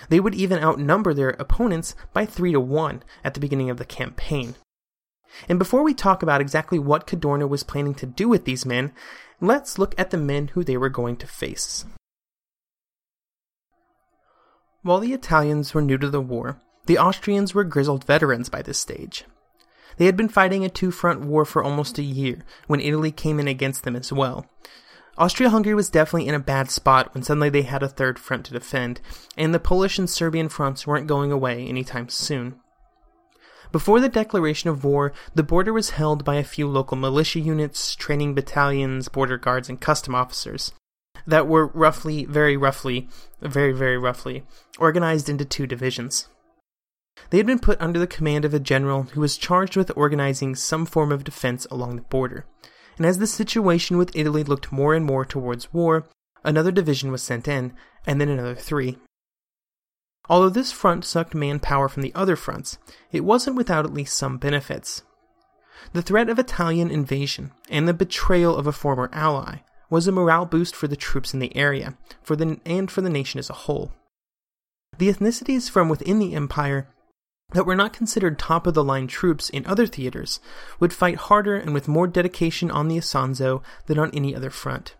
They 0.08 0.18
would 0.18 0.34
even 0.34 0.58
outnumber 0.58 1.14
their 1.14 1.30
opponents 1.30 1.94
by 2.12 2.26
3 2.26 2.50
to 2.50 2.60
1 2.60 3.04
at 3.22 3.34
the 3.34 3.40
beginning 3.40 3.70
of 3.70 3.76
the 3.76 3.84
campaign. 3.84 4.56
And 5.48 5.56
before 5.56 5.84
we 5.84 5.94
talk 5.94 6.24
about 6.24 6.40
exactly 6.40 6.80
what 6.80 7.06
Cadorna 7.06 7.48
was 7.48 7.62
planning 7.62 7.94
to 7.94 8.06
do 8.06 8.28
with 8.28 8.44
these 8.44 8.66
men, 8.66 8.92
let's 9.40 9.78
look 9.78 9.94
at 9.96 10.10
the 10.10 10.18
men 10.18 10.48
who 10.48 10.64
they 10.64 10.76
were 10.76 10.88
going 10.88 11.16
to 11.18 11.28
face. 11.28 11.84
While 14.82 14.98
the 14.98 15.12
Italians 15.12 15.74
were 15.74 15.82
new 15.82 15.98
to 15.98 16.10
the 16.10 16.20
war, 16.20 16.60
the 16.86 16.98
Austrians 16.98 17.54
were 17.54 17.64
grizzled 17.64 18.02
veterans 18.02 18.48
by 18.48 18.62
this 18.62 18.78
stage. 18.80 19.24
They 19.96 20.06
had 20.06 20.16
been 20.16 20.28
fighting 20.28 20.64
a 20.64 20.68
two 20.68 20.90
front 20.90 21.22
war 21.22 21.44
for 21.44 21.62
almost 21.62 21.98
a 21.98 22.02
year 22.02 22.38
when 22.66 22.80
Italy 22.80 23.10
came 23.10 23.40
in 23.40 23.48
against 23.48 23.84
them 23.84 23.96
as 23.96 24.12
well, 24.12 24.46
Austria 25.18 25.48
Hungary 25.48 25.74
was 25.74 25.88
definitely 25.88 26.28
in 26.28 26.34
a 26.34 26.38
bad 26.38 26.70
spot 26.70 27.14
when 27.14 27.22
suddenly 27.22 27.48
they 27.48 27.62
had 27.62 27.82
a 27.82 27.88
third 27.88 28.18
front 28.18 28.44
to 28.46 28.52
defend, 28.52 29.00
and 29.36 29.54
the 29.54 29.58
Polish 29.58 29.98
and 29.98 30.10
Serbian 30.10 30.50
fronts 30.50 30.86
weren't 30.86 31.06
going 31.06 31.32
away 31.32 31.66
anytime 31.66 32.10
soon. 32.10 32.56
Before 33.72 33.98
the 33.98 34.10
declaration 34.10 34.68
of 34.68 34.84
war, 34.84 35.14
the 35.34 35.42
border 35.42 35.72
was 35.72 35.90
held 35.90 36.22
by 36.22 36.34
a 36.36 36.44
few 36.44 36.68
local 36.68 36.98
militia 36.98 37.40
units, 37.40 37.94
training 37.94 38.34
battalions, 38.34 39.08
border 39.08 39.38
guards, 39.38 39.70
and 39.70 39.80
custom 39.80 40.14
officers 40.14 40.72
that 41.26 41.48
were 41.48 41.68
roughly, 41.68 42.26
very 42.26 42.56
roughly, 42.56 43.08
very, 43.40 43.72
very 43.72 43.96
roughly, 43.96 44.44
organized 44.78 45.30
into 45.30 45.46
two 45.46 45.66
divisions. 45.66 46.28
They 47.30 47.38
had 47.38 47.46
been 47.46 47.58
put 47.58 47.80
under 47.80 47.98
the 47.98 48.06
command 48.06 48.44
of 48.44 48.54
a 48.54 48.60
general 48.60 49.04
who 49.04 49.20
was 49.20 49.36
charged 49.36 49.76
with 49.76 49.90
organizing 49.96 50.54
some 50.54 50.86
form 50.86 51.12
of 51.12 51.24
defense 51.24 51.66
along 51.70 51.96
the 51.96 52.02
border 52.02 52.46
and 52.96 53.06
as 53.06 53.18
the 53.18 53.26
situation 53.26 53.98
with 53.98 54.14
Italy 54.14 54.42
looked 54.42 54.72
more 54.72 54.94
and 54.94 55.04
more 55.04 55.24
towards 55.24 55.72
war, 55.72 56.06
another 56.44 56.72
division 56.72 57.10
was 57.10 57.22
sent 57.22 57.46
in, 57.46 57.74
and 58.06 58.20
then 58.20 58.28
another 58.28 58.54
three. 58.54 58.98
Although 60.28 60.48
this 60.48 60.72
front 60.72 61.04
sucked 61.04 61.34
manpower 61.34 61.88
from 61.88 62.02
the 62.02 62.14
other 62.14 62.36
fronts, 62.36 62.78
it 63.12 63.24
wasn't 63.24 63.56
without 63.56 63.84
at 63.84 63.94
least 63.94 64.16
some 64.16 64.38
benefits. 64.38 65.02
The 65.92 66.02
threat 66.02 66.28
of 66.28 66.38
Italian 66.38 66.90
invasion 66.90 67.52
and 67.68 67.86
the 67.86 67.94
betrayal 67.94 68.56
of 68.56 68.66
a 68.66 68.72
former 68.72 69.08
ally 69.12 69.58
was 69.88 70.08
a 70.08 70.12
morale 70.12 70.46
boost 70.46 70.74
for 70.74 70.88
the 70.88 70.96
troops 70.96 71.32
in 71.32 71.38
the 71.38 71.54
area 71.56 71.96
for 72.22 72.34
the, 72.34 72.58
and 72.64 72.90
for 72.90 73.02
the 73.02 73.10
nation 73.10 73.38
as 73.38 73.50
a 73.50 73.54
whole. 73.54 73.92
The 74.98 75.08
ethnicities 75.08 75.70
from 75.70 75.88
within 75.88 76.18
the 76.18 76.34
empire 76.34 76.88
that 77.52 77.66
were 77.66 77.76
not 77.76 77.92
considered 77.92 78.38
top 78.38 78.66
of 78.66 78.74
the 78.74 78.84
line 78.84 79.06
troops 79.06 79.48
in 79.50 79.64
other 79.66 79.86
theaters 79.86 80.40
would 80.80 80.92
fight 80.92 81.16
harder 81.16 81.56
and 81.56 81.72
with 81.72 81.88
more 81.88 82.06
dedication 82.06 82.70
on 82.70 82.88
the 82.88 82.98
Isonzo 82.98 83.62
than 83.86 83.98
on 83.98 84.10
any 84.12 84.34
other 84.34 84.50
front. 84.50 84.96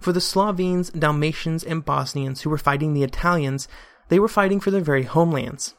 For 0.00 0.12
the 0.12 0.20
Slovenes, 0.20 0.90
Dalmatians, 0.90 1.62
and 1.62 1.84
Bosnians 1.84 2.40
who 2.40 2.50
were 2.50 2.58
fighting 2.58 2.94
the 2.94 3.04
Italians, 3.04 3.68
they 4.08 4.18
were 4.18 4.28
fighting 4.28 4.60
for 4.60 4.70
their 4.70 4.80
very 4.80 5.04
homelands. 5.04 5.74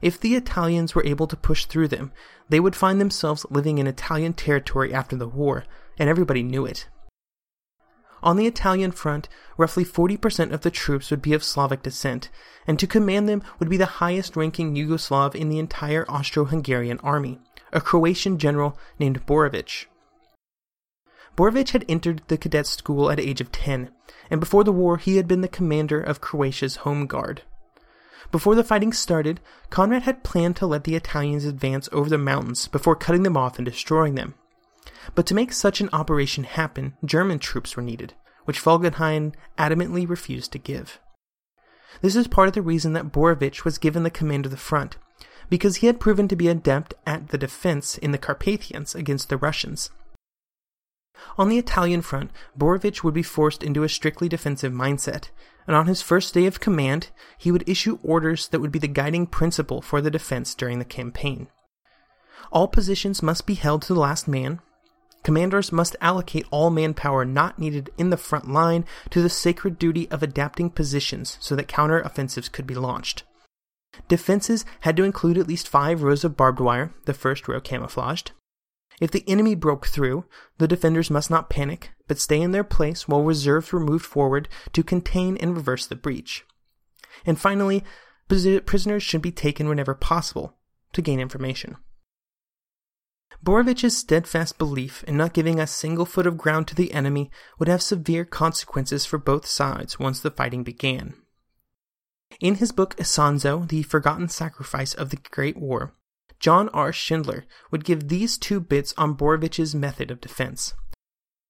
If 0.00 0.18
the 0.18 0.34
Italians 0.34 0.94
were 0.94 1.06
able 1.06 1.28
to 1.28 1.36
push 1.36 1.66
through 1.66 1.88
them, 1.88 2.10
they 2.48 2.58
would 2.58 2.74
find 2.74 3.00
themselves 3.00 3.46
living 3.50 3.78
in 3.78 3.86
Italian 3.86 4.32
territory 4.32 4.92
after 4.92 5.14
the 5.14 5.28
war, 5.28 5.64
and 5.96 6.08
everybody 6.08 6.42
knew 6.42 6.66
it. 6.66 6.88
On 8.22 8.36
the 8.36 8.46
Italian 8.46 8.92
front, 8.92 9.28
roughly 9.56 9.84
40% 9.84 10.52
of 10.52 10.60
the 10.60 10.70
troops 10.70 11.10
would 11.10 11.22
be 11.22 11.32
of 11.32 11.42
Slavic 11.42 11.82
descent, 11.82 12.30
and 12.66 12.78
to 12.78 12.86
command 12.86 13.28
them 13.28 13.42
would 13.58 13.68
be 13.68 13.76
the 13.76 13.98
highest 13.98 14.36
ranking 14.36 14.76
Yugoslav 14.76 15.34
in 15.34 15.48
the 15.48 15.58
entire 15.58 16.06
Austro 16.08 16.44
Hungarian 16.44 17.00
army, 17.00 17.40
a 17.72 17.80
Croatian 17.80 18.38
general 18.38 18.78
named 18.98 19.26
Borovic. 19.26 19.86
Borovic 21.36 21.70
had 21.70 21.84
entered 21.88 22.22
the 22.28 22.36
cadet 22.36 22.66
school 22.66 23.10
at 23.10 23.18
age 23.18 23.40
of 23.40 23.50
10, 23.50 23.90
and 24.30 24.38
before 24.38 24.62
the 24.62 24.72
war 24.72 24.98
he 24.98 25.16
had 25.16 25.26
been 25.26 25.40
the 25.40 25.48
commander 25.48 26.00
of 26.00 26.20
Croatia's 26.20 26.76
home 26.76 27.06
guard. 27.06 27.42
Before 28.30 28.54
the 28.54 28.64
fighting 28.64 28.92
started, 28.92 29.40
Conrad 29.68 30.02
had 30.02 30.22
planned 30.22 30.56
to 30.56 30.66
let 30.66 30.84
the 30.84 30.94
Italians 30.94 31.44
advance 31.44 31.88
over 31.90 32.08
the 32.08 32.18
mountains 32.18 32.68
before 32.68 32.94
cutting 32.94 33.24
them 33.24 33.36
off 33.36 33.58
and 33.58 33.66
destroying 33.66 34.14
them. 34.14 34.34
But 35.14 35.26
to 35.26 35.34
make 35.34 35.52
such 35.52 35.80
an 35.80 35.90
operation 35.92 36.44
happen, 36.44 36.96
German 37.04 37.38
troops 37.38 37.76
were 37.76 37.82
needed, 37.82 38.14
which 38.44 38.60
Falkenhayn 38.60 39.34
adamantly 39.58 40.08
refused 40.08 40.52
to 40.52 40.58
give. 40.58 41.00
This 42.00 42.16
is 42.16 42.26
part 42.26 42.48
of 42.48 42.54
the 42.54 42.62
reason 42.62 42.92
that 42.94 43.12
Borovitch 43.12 43.64
was 43.64 43.78
given 43.78 44.02
the 44.02 44.10
command 44.10 44.46
of 44.46 44.50
the 44.50 44.56
front, 44.56 44.96
because 45.50 45.76
he 45.76 45.86
had 45.86 46.00
proven 46.00 46.28
to 46.28 46.36
be 46.36 46.48
adept 46.48 46.94
at 47.06 47.28
the 47.28 47.38
defense 47.38 47.98
in 47.98 48.12
the 48.12 48.18
Carpathians 48.18 48.94
against 48.94 49.28
the 49.28 49.36
Russians. 49.36 49.90
On 51.36 51.48
the 51.48 51.58
Italian 51.58 52.02
front, 52.02 52.30
Borovitch 52.58 53.04
would 53.04 53.14
be 53.14 53.22
forced 53.22 53.62
into 53.62 53.82
a 53.82 53.88
strictly 53.88 54.28
defensive 54.28 54.72
mindset, 54.72 55.28
and 55.66 55.76
on 55.76 55.86
his 55.86 56.02
first 56.02 56.34
day 56.34 56.46
of 56.46 56.58
command, 56.58 57.10
he 57.38 57.52
would 57.52 57.68
issue 57.68 57.98
orders 58.02 58.48
that 58.48 58.60
would 58.60 58.72
be 58.72 58.78
the 58.78 58.88
guiding 58.88 59.26
principle 59.26 59.82
for 59.82 60.00
the 60.00 60.10
defense 60.10 60.54
during 60.54 60.78
the 60.78 60.84
campaign. 60.84 61.48
All 62.50 62.66
positions 62.66 63.22
must 63.22 63.46
be 63.46 63.54
held 63.54 63.82
to 63.82 63.94
the 63.94 64.00
last 64.00 64.26
man, 64.26 64.60
Commanders 65.22 65.70
must 65.70 65.96
allocate 66.00 66.46
all 66.50 66.70
manpower 66.70 67.24
not 67.24 67.58
needed 67.58 67.90
in 67.96 68.10
the 68.10 68.16
front 68.16 68.50
line 68.50 68.84
to 69.10 69.22
the 69.22 69.28
sacred 69.28 69.78
duty 69.78 70.10
of 70.10 70.22
adapting 70.22 70.70
positions 70.70 71.38
so 71.40 71.54
that 71.54 71.68
counter-offensives 71.68 72.48
could 72.48 72.66
be 72.66 72.74
launched. 72.74 73.22
Defenses 74.08 74.64
had 74.80 74.96
to 74.96 75.04
include 75.04 75.38
at 75.38 75.46
least 75.46 75.68
five 75.68 76.02
rows 76.02 76.24
of 76.24 76.36
barbed 76.36 76.60
wire, 76.60 76.92
the 77.04 77.14
first 77.14 77.46
row 77.46 77.60
camouflaged. 77.60 78.32
If 79.00 79.10
the 79.10 79.24
enemy 79.28 79.54
broke 79.54 79.86
through, 79.86 80.24
the 80.58 80.68
defenders 80.68 81.10
must 81.10 81.30
not 81.30 81.50
panic, 81.50 81.90
but 82.08 82.18
stay 82.18 82.40
in 82.40 82.52
their 82.52 82.64
place 82.64 83.06
while 83.06 83.22
reserves 83.22 83.72
were 83.72 83.80
moved 83.80 84.06
forward 84.06 84.48
to 84.72 84.82
contain 84.82 85.36
and 85.36 85.56
reverse 85.56 85.86
the 85.86 85.96
breach. 85.96 86.44
And 87.26 87.38
finally, 87.38 87.84
prisoners 88.28 89.02
should 89.02 89.22
be 89.22 89.32
taken 89.32 89.68
whenever 89.68 89.94
possible 89.94 90.56
to 90.92 91.02
gain 91.02 91.20
information. 91.20 91.76
Borovic's 93.44 93.96
steadfast 93.96 94.58
belief 94.58 95.04
in 95.04 95.16
not 95.16 95.32
giving 95.32 95.58
a 95.58 95.66
single 95.66 96.06
foot 96.06 96.26
of 96.26 96.36
ground 96.36 96.68
to 96.68 96.74
the 96.74 96.92
enemy 96.92 97.30
would 97.58 97.68
have 97.68 97.82
severe 97.82 98.24
consequences 98.24 99.06
for 99.06 99.18
both 99.18 99.46
sides 99.46 99.98
once 99.98 100.20
the 100.20 100.30
fighting 100.30 100.62
began. 100.62 101.14
In 102.40 102.56
his 102.56 102.72
book 102.72 102.96
Isonzo, 102.96 103.68
The 103.68 103.82
Forgotten 103.82 104.28
Sacrifice 104.28 104.94
of 104.94 105.10
the 105.10 105.18
Great 105.30 105.56
War, 105.56 105.94
John 106.40 106.68
R. 106.70 106.92
Schindler 106.92 107.44
would 107.70 107.84
give 107.84 108.08
these 108.08 108.36
two 108.36 108.58
bits 108.58 108.94
on 108.96 109.16
Borovic's 109.16 109.74
method 109.74 110.10
of 110.10 110.20
defense. 110.20 110.74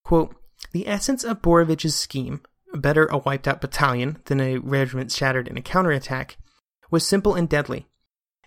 Quote, 0.05 0.35
the 0.73 0.87
essence 0.87 1.25
of 1.25 1.43
Borovic's 1.43 1.95
scheme, 1.95 2.43
better 2.75 3.07
a 3.07 3.19
wiped 3.19 3.49
out 3.49 3.61
battalion 3.61 4.19
than 4.27 4.41
a 4.41 4.59
regiment 4.59 5.11
shattered 5.11 5.49
in 5.49 5.57
a 5.57 5.63
counterattack, 5.63 6.37
was 6.91 7.07
simple 7.07 7.35
and 7.35 7.49
deadly. 7.49 7.87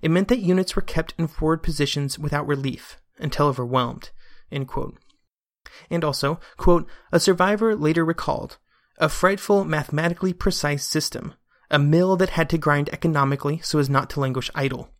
It 0.02 0.12
meant 0.12 0.28
that 0.28 0.40
units 0.40 0.76
were 0.76 0.82
kept 0.82 1.14
in 1.18 1.28
forward 1.28 1.64
positions 1.64 2.20
without 2.20 2.48
relief, 2.48 2.98
until 3.20 3.48
overwhelmed. 3.48 4.12
And 4.52 6.04
also, 6.04 6.40
quote, 6.58 6.88
a 7.12 7.20
survivor 7.20 7.76
later 7.76 8.06
recalled, 8.06 8.58
a 8.98 9.10
frightful, 9.10 9.66
mathematically 9.66 10.34
precise 10.34 10.86
system, 10.86 11.34
a 11.70 11.80
mill 11.80 12.16
that 12.18 12.32
had 12.32 12.50
to 12.52 12.58
grind 12.58 12.90
economically 12.90 13.60
so 13.60 13.80
as 13.80 13.90
not 13.90 14.10
to 14.12 14.20
languish 14.20 14.52
idle. 14.56 14.92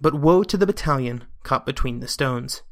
But 0.00 0.14
woe 0.14 0.42
to 0.44 0.56
the 0.56 0.66
battalion 0.66 1.24
caught 1.42 1.66
between 1.66 2.00
the 2.00 2.08
stones. 2.08 2.62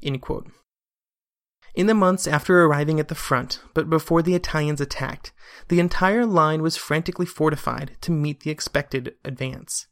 In 0.00 1.86
the 1.86 1.94
months 1.94 2.26
after 2.26 2.64
arriving 2.64 2.98
at 2.98 3.08
the 3.08 3.14
front, 3.14 3.60
but 3.72 3.88
before 3.88 4.22
the 4.22 4.34
Italians 4.34 4.80
attacked, 4.80 5.32
the 5.68 5.80
entire 5.80 6.26
line 6.26 6.62
was 6.62 6.76
frantically 6.76 7.26
fortified 7.26 7.96
to 8.00 8.10
meet 8.10 8.40
the 8.40 8.50
expected 8.50 9.14
advance. 9.24 9.86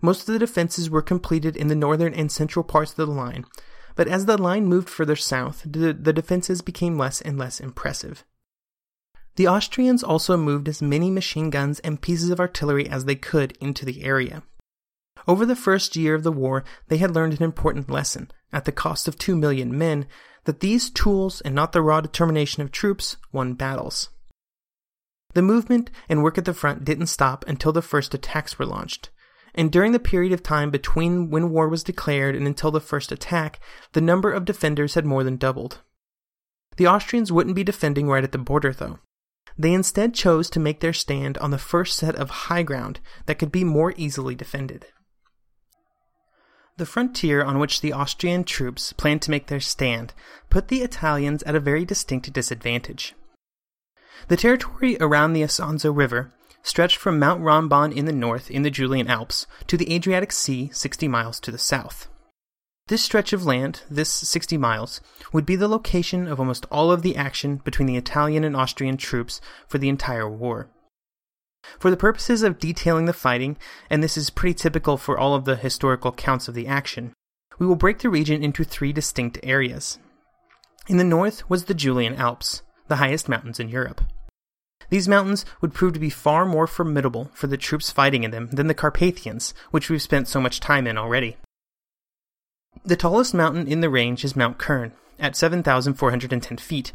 Most 0.00 0.28
of 0.28 0.32
the 0.32 0.38
defenses 0.38 0.90
were 0.90 1.02
completed 1.02 1.56
in 1.56 1.68
the 1.68 1.74
northern 1.74 2.14
and 2.14 2.30
central 2.30 2.64
parts 2.64 2.92
of 2.92 2.96
the 2.96 3.06
line, 3.06 3.44
but 3.94 4.08
as 4.08 4.26
the 4.26 4.38
line 4.38 4.66
moved 4.66 4.88
further 4.88 5.16
south, 5.16 5.62
the, 5.64 5.92
the 5.92 6.12
defenses 6.12 6.62
became 6.62 6.98
less 6.98 7.20
and 7.20 7.38
less 7.38 7.60
impressive. 7.60 8.24
The 9.36 9.48
Austrians 9.48 10.02
also 10.02 10.36
moved 10.36 10.68
as 10.68 10.82
many 10.82 11.10
machine 11.10 11.50
guns 11.50 11.78
and 11.80 12.00
pieces 12.00 12.30
of 12.30 12.40
artillery 12.40 12.88
as 12.88 13.06
they 13.06 13.14
could 13.14 13.56
into 13.60 13.84
the 13.84 14.04
area. 14.04 14.42
Over 15.26 15.46
the 15.46 15.56
first 15.56 15.96
year 15.96 16.14
of 16.14 16.22
the 16.22 16.32
war, 16.32 16.64
they 16.88 16.98
had 16.98 17.14
learned 17.14 17.34
an 17.34 17.42
important 17.42 17.90
lesson, 17.90 18.30
at 18.52 18.64
the 18.64 18.72
cost 18.72 19.08
of 19.08 19.18
two 19.18 19.36
million 19.36 19.76
men, 19.76 20.06
that 20.44 20.60
these 20.60 20.90
tools 20.90 21.40
and 21.42 21.54
not 21.54 21.72
the 21.72 21.82
raw 21.82 22.00
determination 22.00 22.62
of 22.62 22.72
troops 22.72 23.16
won 23.30 23.54
battles. 23.54 24.10
The 25.34 25.42
movement 25.42 25.90
and 26.08 26.22
work 26.22 26.36
at 26.36 26.44
the 26.44 26.52
front 26.52 26.84
didn't 26.84 27.06
stop 27.06 27.44
until 27.48 27.72
the 27.72 27.80
first 27.80 28.12
attacks 28.12 28.58
were 28.58 28.66
launched, 28.66 29.10
and 29.54 29.70
during 29.70 29.92
the 29.92 29.98
period 29.98 30.32
of 30.32 30.42
time 30.42 30.70
between 30.70 31.30
when 31.30 31.50
war 31.50 31.68
was 31.68 31.84
declared 31.84 32.34
and 32.34 32.46
until 32.46 32.70
the 32.70 32.80
first 32.80 33.12
attack, 33.12 33.60
the 33.92 34.00
number 34.00 34.32
of 34.32 34.44
defenders 34.44 34.94
had 34.94 35.04
more 35.04 35.22
than 35.22 35.36
doubled. 35.36 35.80
The 36.76 36.86
Austrians 36.86 37.30
wouldn't 37.30 37.56
be 37.56 37.64
defending 37.64 38.08
right 38.08 38.24
at 38.24 38.32
the 38.32 38.38
border, 38.38 38.72
though. 38.72 38.98
They 39.58 39.74
instead 39.74 40.14
chose 40.14 40.48
to 40.50 40.60
make 40.60 40.80
their 40.80 40.94
stand 40.94 41.36
on 41.38 41.50
the 41.50 41.58
first 41.58 41.98
set 41.98 42.16
of 42.16 42.30
high 42.30 42.62
ground 42.62 43.00
that 43.26 43.38
could 43.38 43.52
be 43.52 43.64
more 43.64 43.92
easily 43.96 44.34
defended. 44.34 44.86
The 46.78 46.86
frontier 46.86 47.44
on 47.44 47.58
which 47.58 47.82
the 47.82 47.92
Austrian 47.92 48.44
troops 48.44 48.94
planned 48.94 49.20
to 49.22 49.30
make 49.30 49.48
their 49.48 49.60
stand 49.60 50.14
put 50.48 50.68
the 50.68 50.80
Italians 50.80 51.42
at 51.42 51.54
a 51.54 51.60
very 51.60 51.84
distinct 51.84 52.32
disadvantage. 52.32 53.14
The 54.28 54.38
territory 54.38 54.96
around 54.98 55.34
the 55.34 55.42
Isonzo 55.42 55.94
River 55.94 56.32
stretched 56.62 56.96
from 56.96 57.18
Mount 57.18 57.42
Rombon 57.42 57.94
in 57.94 58.04
the 58.04 58.12
north 58.12 58.50
in 58.50 58.62
the 58.62 58.70
Julian 58.70 59.08
Alps 59.08 59.46
to 59.66 59.76
the 59.76 59.92
Adriatic 59.92 60.32
Sea 60.32 60.70
60 60.72 61.08
miles 61.08 61.40
to 61.40 61.50
the 61.50 61.58
south. 61.58 62.08
This 62.88 63.02
stretch 63.02 63.32
of 63.32 63.46
land, 63.46 63.82
this 63.90 64.10
60 64.10 64.56
miles, 64.58 65.00
would 65.32 65.46
be 65.46 65.56
the 65.56 65.68
location 65.68 66.26
of 66.26 66.40
almost 66.40 66.66
all 66.70 66.90
of 66.90 67.02
the 67.02 67.16
action 67.16 67.56
between 67.64 67.86
the 67.86 67.96
Italian 67.96 68.44
and 68.44 68.56
Austrian 68.56 68.96
troops 68.96 69.40
for 69.68 69.78
the 69.78 69.88
entire 69.88 70.28
war. 70.28 70.68
For 71.78 71.90
the 71.90 71.96
purposes 71.96 72.42
of 72.42 72.58
detailing 72.58 73.06
the 73.06 73.12
fighting, 73.12 73.56
and 73.88 74.02
this 74.02 74.16
is 74.16 74.30
pretty 74.30 74.54
typical 74.54 74.96
for 74.96 75.16
all 75.16 75.34
of 75.34 75.44
the 75.44 75.56
historical 75.56 76.10
accounts 76.10 76.48
of 76.48 76.54
the 76.54 76.66
action, 76.66 77.12
we 77.58 77.66
will 77.66 77.76
break 77.76 78.00
the 78.00 78.10
region 78.10 78.42
into 78.42 78.64
three 78.64 78.92
distinct 78.92 79.38
areas. 79.42 79.98
In 80.88 80.96
the 80.96 81.04
north 81.04 81.48
was 81.48 81.66
the 81.66 81.74
Julian 81.74 82.16
Alps, 82.16 82.62
the 82.88 82.96
highest 82.96 83.28
mountains 83.28 83.60
in 83.60 83.68
Europe. 83.68 84.00
These 84.90 85.08
mountains 85.08 85.44
would 85.60 85.74
prove 85.74 85.92
to 85.94 86.00
be 86.00 86.10
far 86.10 86.44
more 86.44 86.66
formidable 86.66 87.30
for 87.34 87.46
the 87.46 87.56
troops 87.56 87.90
fighting 87.90 88.24
in 88.24 88.30
them 88.30 88.48
than 88.52 88.66
the 88.66 88.74
Carpathians, 88.74 89.54
which 89.70 89.88
we've 89.88 90.02
spent 90.02 90.28
so 90.28 90.40
much 90.40 90.60
time 90.60 90.86
in 90.86 90.98
already. 90.98 91.36
The 92.84 92.96
tallest 92.96 93.34
mountain 93.34 93.68
in 93.68 93.80
the 93.80 93.90
range 93.90 94.24
is 94.24 94.34
Mount 94.34 94.58
Krn, 94.58 94.92
at 95.18 95.36
7,410 95.36 96.58
feet, 96.58 96.92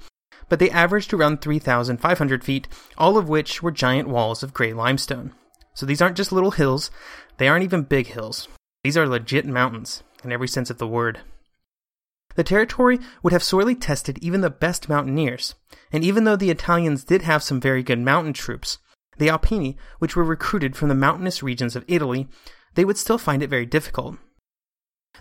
but 0.49 0.59
they 0.59 0.69
averaged 0.69 1.13
around 1.13 1.41
3,500 1.41 2.43
feet, 2.43 2.67
all 2.97 3.17
of 3.17 3.29
which 3.29 3.63
were 3.63 3.71
giant 3.71 4.09
walls 4.09 4.43
of 4.43 4.53
gray 4.53 4.73
limestone. 4.73 5.33
So 5.73 5.85
these 5.85 6.01
aren't 6.01 6.17
just 6.17 6.31
little 6.31 6.51
hills, 6.51 6.89
they 7.37 7.47
aren't 7.47 7.63
even 7.63 7.83
big 7.83 8.07
hills. 8.07 8.47
These 8.83 8.97
are 8.97 9.07
legit 9.07 9.45
mountains, 9.45 10.03
in 10.23 10.31
every 10.31 10.47
sense 10.47 10.69
of 10.69 10.77
the 10.77 10.87
word. 10.87 11.19
The 12.37 12.43
territory 12.43 12.99
would 13.23 13.33
have 13.33 13.41
sorely 13.41 13.73
tested 13.73 14.19
even 14.21 14.41
the 14.41 14.51
best 14.51 14.87
mountaineers, 14.87 15.55
and 15.91 16.03
even 16.03 16.23
though 16.23 16.35
the 16.35 16.51
Italians 16.51 17.03
did 17.03 17.23
have 17.23 17.41
some 17.41 17.59
very 17.59 17.81
good 17.81 17.97
mountain 17.97 18.31
troops, 18.31 18.77
the 19.17 19.27
Alpini, 19.27 19.75
which 19.97 20.15
were 20.15 20.23
recruited 20.23 20.75
from 20.75 20.89
the 20.89 20.93
mountainous 20.93 21.41
regions 21.41 21.75
of 21.75 21.83
Italy, 21.87 22.27
they 22.75 22.85
would 22.85 22.97
still 22.99 23.17
find 23.17 23.41
it 23.41 23.49
very 23.49 23.65
difficult. 23.65 24.17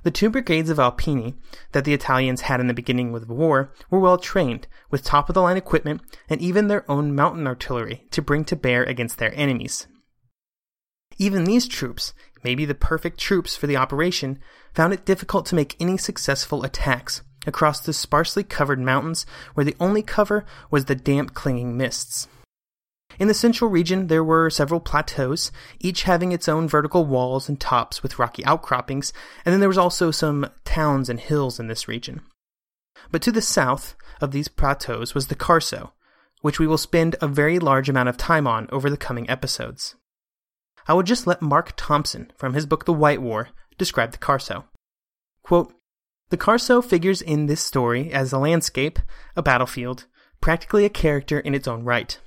The 0.02 0.10
two 0.10 0.28
brigades 0.28 0.68
of 0.68 0.76
Alpini 0.76 1.36
that 1.72 1.86
the 1.86 1.94
Italians 1.94 2.42
had 2.42 2.60
in 2.60 2.66
the 2.66 2.74
beginning 2.74 3.14
of 3.14 3.26
the 3.26 3.32
war 3.32 3.72
were 3.88 3.98
well 3.98 4.18
trained, 4.18 4.66
with 4.90 5.02
top 5.02 5.30
of 5.30 5.34
the 5.34 5.40
line 5.40 5.56
equipment 5.56 6.02
and 6.28 6.42
even 6.42 6.68
their 6.68 6.84
own 6.90 7.14
mountain 7.14 7.46
artillery 7.46 8.06
to 8.10 8.20
bring 8.20 8.44
to 8.44 8.56
bear 8.56 8.84
against 8.84 9.16
their 9.16 9.32
enemies. 9.34 9.86
Even 11.18 11.44
these 11.44 11.66
troops, 11.66 12.12
maybe 12.44 12.64
the 12.64 12.74
perfect 12.74 13.18
troops 13.18 13.56
for 13.56 13.66
the 13.66 13.76
operation, 13.76 14.38
found 14.74 14.92
it 14.92 15.06
difficult 15.06 15.46
to 15.46 15.54
make 15.54 15.76
any 15.80 15.96
successful 15.96 16.62
attacks 16.62 17.22
across 17.46 17.80
the 17.80 17.92
sparsely 17.92 18.42
covered 18.42 18.80
mountains 18.80 19.24
where 19.54 19.64
the 19.64 19.76
only 19.80 20.02
cover 20.02 20.44
was 20.70 20.84
the 20.84 20.94
damp 20.94 21.32
clinging 21.32 21.76
mists. 21.76 22.28
In 23.18 23.28
the 23.28 23.34
central 23.34 23.70
region, 23.70 24.08
there 24.08 24.24
were 24.24 24.50
several 24.50 24.80
plateaus, 24.80 25.50
each 25.80 26.02
having 26.02 26.32
its 26.32 26.48
own 26.48 26.68
vertical 26.68 27.06
walls 27.06 27.48
and 27.48 27.58
tops 27.58 28.02
with 28.02 28.18
rocky 28.18 28.44
outcroppings, 28.44 29.12
and 29.44 29.52
then 29.52 29.60
there 29.60 29.70
was 29.70 29.78
also 29.78 30.10
some 30.10 30.50
towns 30.64 31.08
and 31.08 31.18
hills 31.18 31.58
in 31.58 31.68
this 31.68 31.88
region. 31.88 32.20
But 33.10 33.22
to 33.22 33.32
the 33.32 33.40
south 33.40 33.94
of 34.20 34.32
these 34.32 34.48
plateaus 34.48 35.14
was 35.14 35.28
the 35.28 35.34
Carso, 35.34 35.92
which 36.42 36.58
we 36.58 36.66
will 36.66 36.76
spend 36.76 37.16
a 37.22 37.28
very 37.28 37.58
large 37.58 37.88
amount 37.88 38.10
of 38.10 38.18
time 38.18 38.46
on 38.46 38.68
over 38.70 38.90
the 38.90 38.98
coming 38.98 39.30
episodes. 39.30 39.94
I 40.88 40.94
will 40.94 41.02
just 41.02 41.26
let 41.26 41.42
Mark 41.42 41.72
Thompson, 41.76 42.30
from 42.36 42.54
his 42.54 42.66
book 42.66 42.84
The 42.84 42.92
White 42.92 43.20
War, 43.20 43.48
describe 43.76 44.12
the 44.12 44.18
Carso. 44.18 44.64
Quote, 45.42 45.72
the 46.30 46.36
Carso 46.36 46.82
figures 46.82 47.22
in 47.22 47.46
this 47.46 47.60
story 47.60 48.12
as 48.12 48.32
a 48.32 48.38
landscape, 48.38 48.98
a 49.36 49.42
battlefield, 49.42 50.06
practically 50.40 50.84
a 50.84 50.90
character 50.90 51.38
in 51.38 51.54
its 51.54 51.68
own 51.68 51.84
right. 51.84 52.18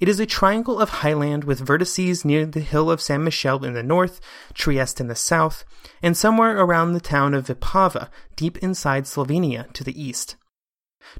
It 0.00 0.08
is 0.08 0.18
a 0.18 0.26
triangle 0.26 0.80
of 0.80 0.88
highland 0.88 1.44
with 1.44 1.64
vertices 1.64 2.24
near 2.24 2.46
the 2.46 2.60
hill 2.60 2.90
of 2.90 3.00
San 3.00 3.22
Michele 3.22 3.64
in 3.64 3.74
the 3.74 3.82
north, 3.82 4.20
Trieste 4.54 5.00
in 5.00 5.08
the 5.08 5.14
south, 5.14 5.64
and 6.02 6.16
somewhere 6.16 6.58
around 6.58 6.92
the 6.92 7.00
town 7.00 7.34
of 7.34 7.46
Vipava, 7.46 8.08
deep 8.34 8.56
inside 8.58 9.04
Slovenia 9.04 9.72
to 9.74 9.84
the 9.84 10.00
east. 10.00 10.36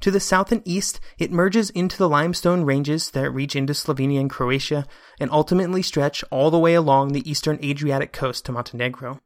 To 0.01 0.11
the 0.11 0.19
south 0.19 0.51
and 0.51 0.61
east, 0.65 0.99
it 1.17 1.31
merges 1.31 1.69
into 1.69 1.97
the 1.97 2.09
limestone 2.09 2.63
ranges 2.63 3.11
that 3.11 3.31
reach 3.31 3.55
into 3.55 3.73
Slovenia 3.73 4.19
and 4.19 4.29
Croatia 4.29 4.85
and 5.19 5.31
ultimately 5.31 5.81
stretch 5.81 6.23
all 6.31 6.51
the 6.51 6.59
way 6.59 6.73
along 6.73 7.13
the 7.13 7.29
eastern 7.29 7.59
Adriatic 7.63 8.11
coast 8.11 8.45
to 8.45 8.51
Montenegro. 8.51 9.21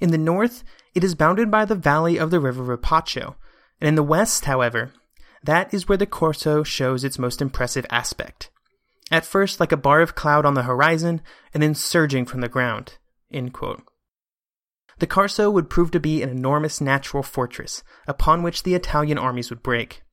In 0.00 0.10
the 0.10 0.18
north, 0.18 0.64
it 0.94 1.04
is 1.04 1.14
bounded 1.14 1.50
by 1.50 1.64
the 1.64 1.74
valley 1.74 2.18
of 2.18 2.30
the 2.30 2.40
river 2.40 2.62
Rapacho, 2.62 3.36
and 3.80 3.88
in 3.88 3.94
the 3.94 4.02
west, 4.02 4.44
however, 4.44 4.92
that 5.42 5.72
is 5.72 5.88
where 5.88 5.98
the 5.98 6.06
Carso 6.06 6.64
shows 6.64 7.04
its 7.04 7.18
most 7.18 7.42
impressive 7.42 7.86
aspect. 7.90 8.50
At 9.10 9.26
first, 9.26 9.60
like 9.60 9.72
a 9.72 9.76
bar 9.76 10.00
of 10.00 10.14
cloud 10.14 10.46
on 10.46 10.54
the 10.54 10.62
horizon, 10.62 11.20
and 11.52 11.62
then 11.62 11.74
surging 11.74 12.24
from 12.24 12.40
the 12.40 12.48
ground. 12.48 12.98
The 15.02 15.08
Carso 15.08 15.50
would 15.50 15.68
prove 15.68 15.90
to 15.90 15.98
be 15.98 16.22
an 16.22 16.28
enormous 16.28 16.80
natural 16.80 17.24
fortress, 17.24 17.82
upon 18.06 18.44
which 18.44 18.62
the 18.62 18.76
Italian 18.76 19.18
armies 19.18 19.50
would 19.50 19.60
break. 19.60 20.04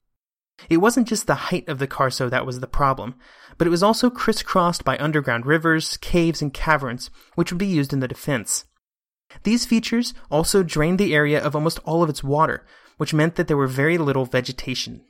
It 0.68 0.78
wasn't 0.78 1.08
just 1.08 1.28
the 1.28 1.52
height 1.54 1.70
of 1.70 1.78
the 1.78 1.86
Carso 1.86 2.28
that 2.28 2.44
was 2.44 2.60
the 2.60 2.66
problem, 2.66 3.14
but 3.60 3.68
it 3.68 3.70
was 3.70 3.84
also 3.84 4.10
crisscrossed 4.10 4.84
by 4.84 4.98
underground 4.98 5.46
rivers, 5.46 5.96
caves, 5.98 6.42
and 6.42 6.52
caverns, 6.52 7.12
which 7.36 7.52
would 7.52 7.60
be 7.60 7.68
used 7.68 7.94
in 7.94 8.00
the 8.00 8.08
defense. 8.08 8.66
These 9.44 9.68
features 9.68 10.16
also 10.32 10.64
drained 10.64 10.98
the 10.98 11.14
area 11.14 11.40
of 11.40 11.56
almost 11.56 11.78
all 11.86 12.02
of 12.02 12.10
its 12.10 12.24
water, 12.24 12.66
which 12.98 13.14
meant 13.14 13.36
that 13.36 13.48
there 13.48 13.58
were 13.58 13.68
very 13.68 14.00
little 14.00 14.26
vegetation. 14.26 15.04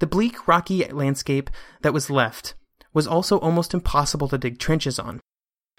The 0.00 0.06
bleak, 0.06 0.46
rocky 0.46 0.84
landscape 0.84 1.48
that 1.80 1.94
was 1.94 2.10
left 2.10 2.52
was 2.92 3.06
also 3.06 3.38
almost 3.38 3.72
impossible 3.72 4.28
to 4.28 4.36
dig 4.36 4.58
trenches 4.58 4.98
on. 4.98 5.22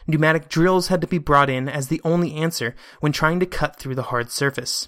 Pneumatic 0.07 0.47
drills 0.47 0.87
had 0.87 1.01
to 1.01 1.07
be 1.07 1.17
brought 1.17 1.49
in 1.49 1.67
as 1.67 1.89
the 1.89 2.01
only 2.03 2.33
answer 2.33 2.75
when 3.01 3.11
trying 3.11 3.39
to 3.41 3.45
cut 3.45 3.75
through 3.75 3.95
the 3.95 4.03
hard 4.03 4.31
surface. 4.31 4.87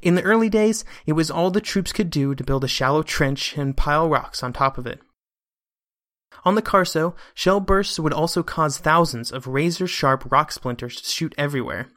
In 0.00 0.14
the 0.14 0.22
early 0.22 0.48
days, 0.48 0.84
it 1.06 1.12
was 1.12 1.30
all 1.30 1.50
the 1.50 1.60
troops 1.60 1.92
could 1.92 2.08
do 2.08 2.34
to 2.34 2.44
build 2.44 2.64
a 2.64 2.68
shallow 2.68 3.02
trench 3.02 3.58
and 3.58 3.76
pile 3.76 4.08
rocks 4.08 4.42
on 4.42 4.52
top 4.52 4.78
of 4.78 4.86
it. 4.86 5.00
On 6.44 6.54
the 6.54 6.62
Carso, 6.62 7.14
shell 7.34 7.60
bursts 7.60 8.00
would 8.00 8.12
also 8.12 8.42
cause 8.42 8.78
thousands 8.78 9.30
of 9.30 9.46
razor 9.46 9.86
sharp 9.86 10.30
rock 10.32 10.50
splinters 10.50 11.00
to 11.00 11.08
shoot 11.08 11.34
everywhere. 11.36 11.88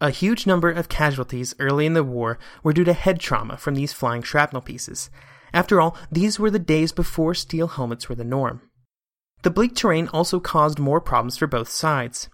A 0.00 0.10
huge 0.10 0.46
number 0.46 0.70
of 0.70 0.88
casualties 0.88 1.54
early 1.58 1.86
in 1.86 1.94
the 1.94 2.04
war 2.04 2.38
were 2.62 2.72
due 2.72 2.84
to 2.84 2.92
head 2.92 3.18
trauma 3.18 3.56
from 3.56 3.74
these 3.74 3.92
flying 3.92 4.22
shrapnel 4.22 4.62
pieces. 4.62 5.10
After 5.52 5.80
all, 5.80 5.96
these 6.12 6.38
were 6.38 6.50
the 6.50 6.58
days 6.58 6.92
before 6.92 7.34
steel 7.34 7.66
helmets 7.66 8.08
were 8.08 8.14
the 8.14 8.24
norm. 8.24 8.67
The 9.42 9.50
bleak 9.50 9.74
terrain 9.74 10.08
also 10.08 10.40
caused 10.40 10.78
more 10.78 11.00
problems 11.00 11.36
for 11.36 11.46
both 11.46 11.68
sides. 11.68 12.28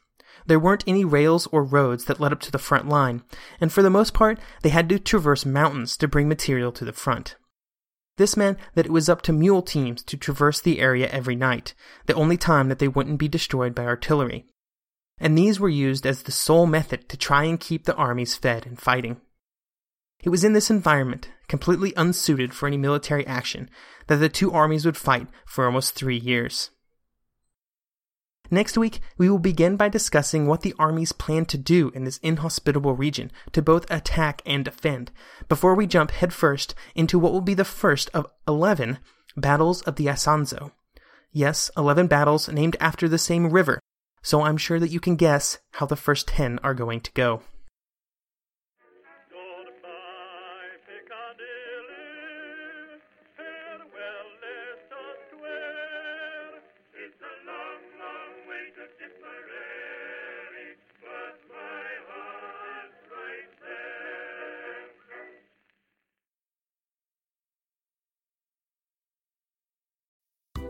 There 0.47 0.59
weren't 0.59 0.85
any 0.87 1.05
rails 1.05 1.47
or 1.49 1.63
roads 1.63 2.05
that 2.05 2.21
led 2.21 2.33
up 2.33 2.41
to 2.41 2.51
the 2.51 2.59
front 2.59 2.89
line, 2.89 3.23
and 3.61 3.73
for 3.73 3.83
the 3.83 3.91
most 3.91 4.15
part, 4.15 4.39
they 4.63 4.69
had 4.69 4.89
to 4.91 4.99
traverse 4.99 5.47
mountains 5.47 5.97
to 5.99 6.09
bring 6.09 6.29
material 6.29 6.73
to 6.73 6.85
the 6.85 6.93
front. 6.93 7.37
This 8.17 8.37
meant 8.37 8.59
that 8.75 8.87
it 8.87 8.93
was 8.93 9.09
up 9.09 9.23
to 9.23 9.33
mule 9.33 9.63
teams 9.63 10.03
to 10.05 10.17
traverse 10.17 10.61
the 10.61 10.81
area 10.81 11.09
every 11.09 11.35
night, 11.35 11.75
the 12.07 12.15
only 12.15 12.37
time 12.37 12.69
that 12.69 12.79
they 12.79 12.89
wouldn't 12.89 13.19
be 13.19 13.29
destroyed 13.29 13.75
by 13.75 13.85
artillery. 13.85 14.47
And 15.19 15.37
these 15.37 15.59
were 15.59 15.69
used 15.69 16.07
as 16.07 16.23
the 16.23 16.33
sole 16.33 16.67
method 16.67 17.09
to 17.09 17.17
try 17.17 17.45
and 17.45 17.59
keep 17.59 17.85
the 17.85 17.97
armies 17.97 18.37
fed 18.37 18.67
and 18.67 18.79
fighting. 18.79 19.21
It 20.23 20.29
was 20.29 20.45
in 20.45 20.53
this 20.53 20.71
environment, 20.71 21.29
completely 21.49 21.93
unsuited 21.97 22.55
for 22.55 22.67
any 22.67 22.77
military 22.77 23.27
action, 23.27 23.69
that 24.07 24.17
the 24.17 24.29
two 24.29 24.53
armies 24.53 24.87
would 24.87 24.97
fight 24.97 25.27
for 25.47 25.67
almost 25.67 25.95
three 25.95 26.17
years. 26.17 26.71
Next 28.51 28.77
week, 28.77 29.01
we 29.17 29.31
will 29.31 29.39
begin 29.39 29.77
by 29.77 29.89
discussing 29.89 30.47
what 30.47 30.61
the 30.61 30.75
armies 30.79 31.13
plan 31.13 31.47
to 31.47 31.57
do 31.57 31.91
in 31.95 32.05
this 32.05 32.19
inhospitable 32.19 32.95
region 32.95 33.33
to 33.53 33.63
both 33.63 33.91
attack 33.91 34.43
and 34.45 34.65
defend, 34.65 35.11
before 35.49 35.75
we 35.75 35.87
jump 35.87 36.11
headfirst 36.11 36.75
into 36.95 37.19
what 37.19 37.33
will 37.33 37.41
be 37.41 37.55
the 37.55 37.65
first 37.65 38.11
of 38.13 38.27
11 38.47 38.99
battles 39.35 39.81
of 39.83 39.97
the 39.97 40.07
Isonzo. 40.07 40.73
Yes, 41.33 41.71
11 41.77 42.07
battles 42.07 42.49
named 42.49 42.77
after 42.81 43.09
the 43.09 43.19
same 43.19 43.51
river, 43.51 43.81
so 44.23 44.43
I'm 44.43 44.59
sure 44.59 44.79
that 44.79 44.91
you 44.91 45.01
can 45.01 45.17
guess 45.17 45.59
how 45.73 45.87
the 45.87 45.97
first 45.97 46.29
10 46.29 46.59
are 46.63 46.75
going 46.75 47.01
to 47.01 47.13
go. 47.13 47.43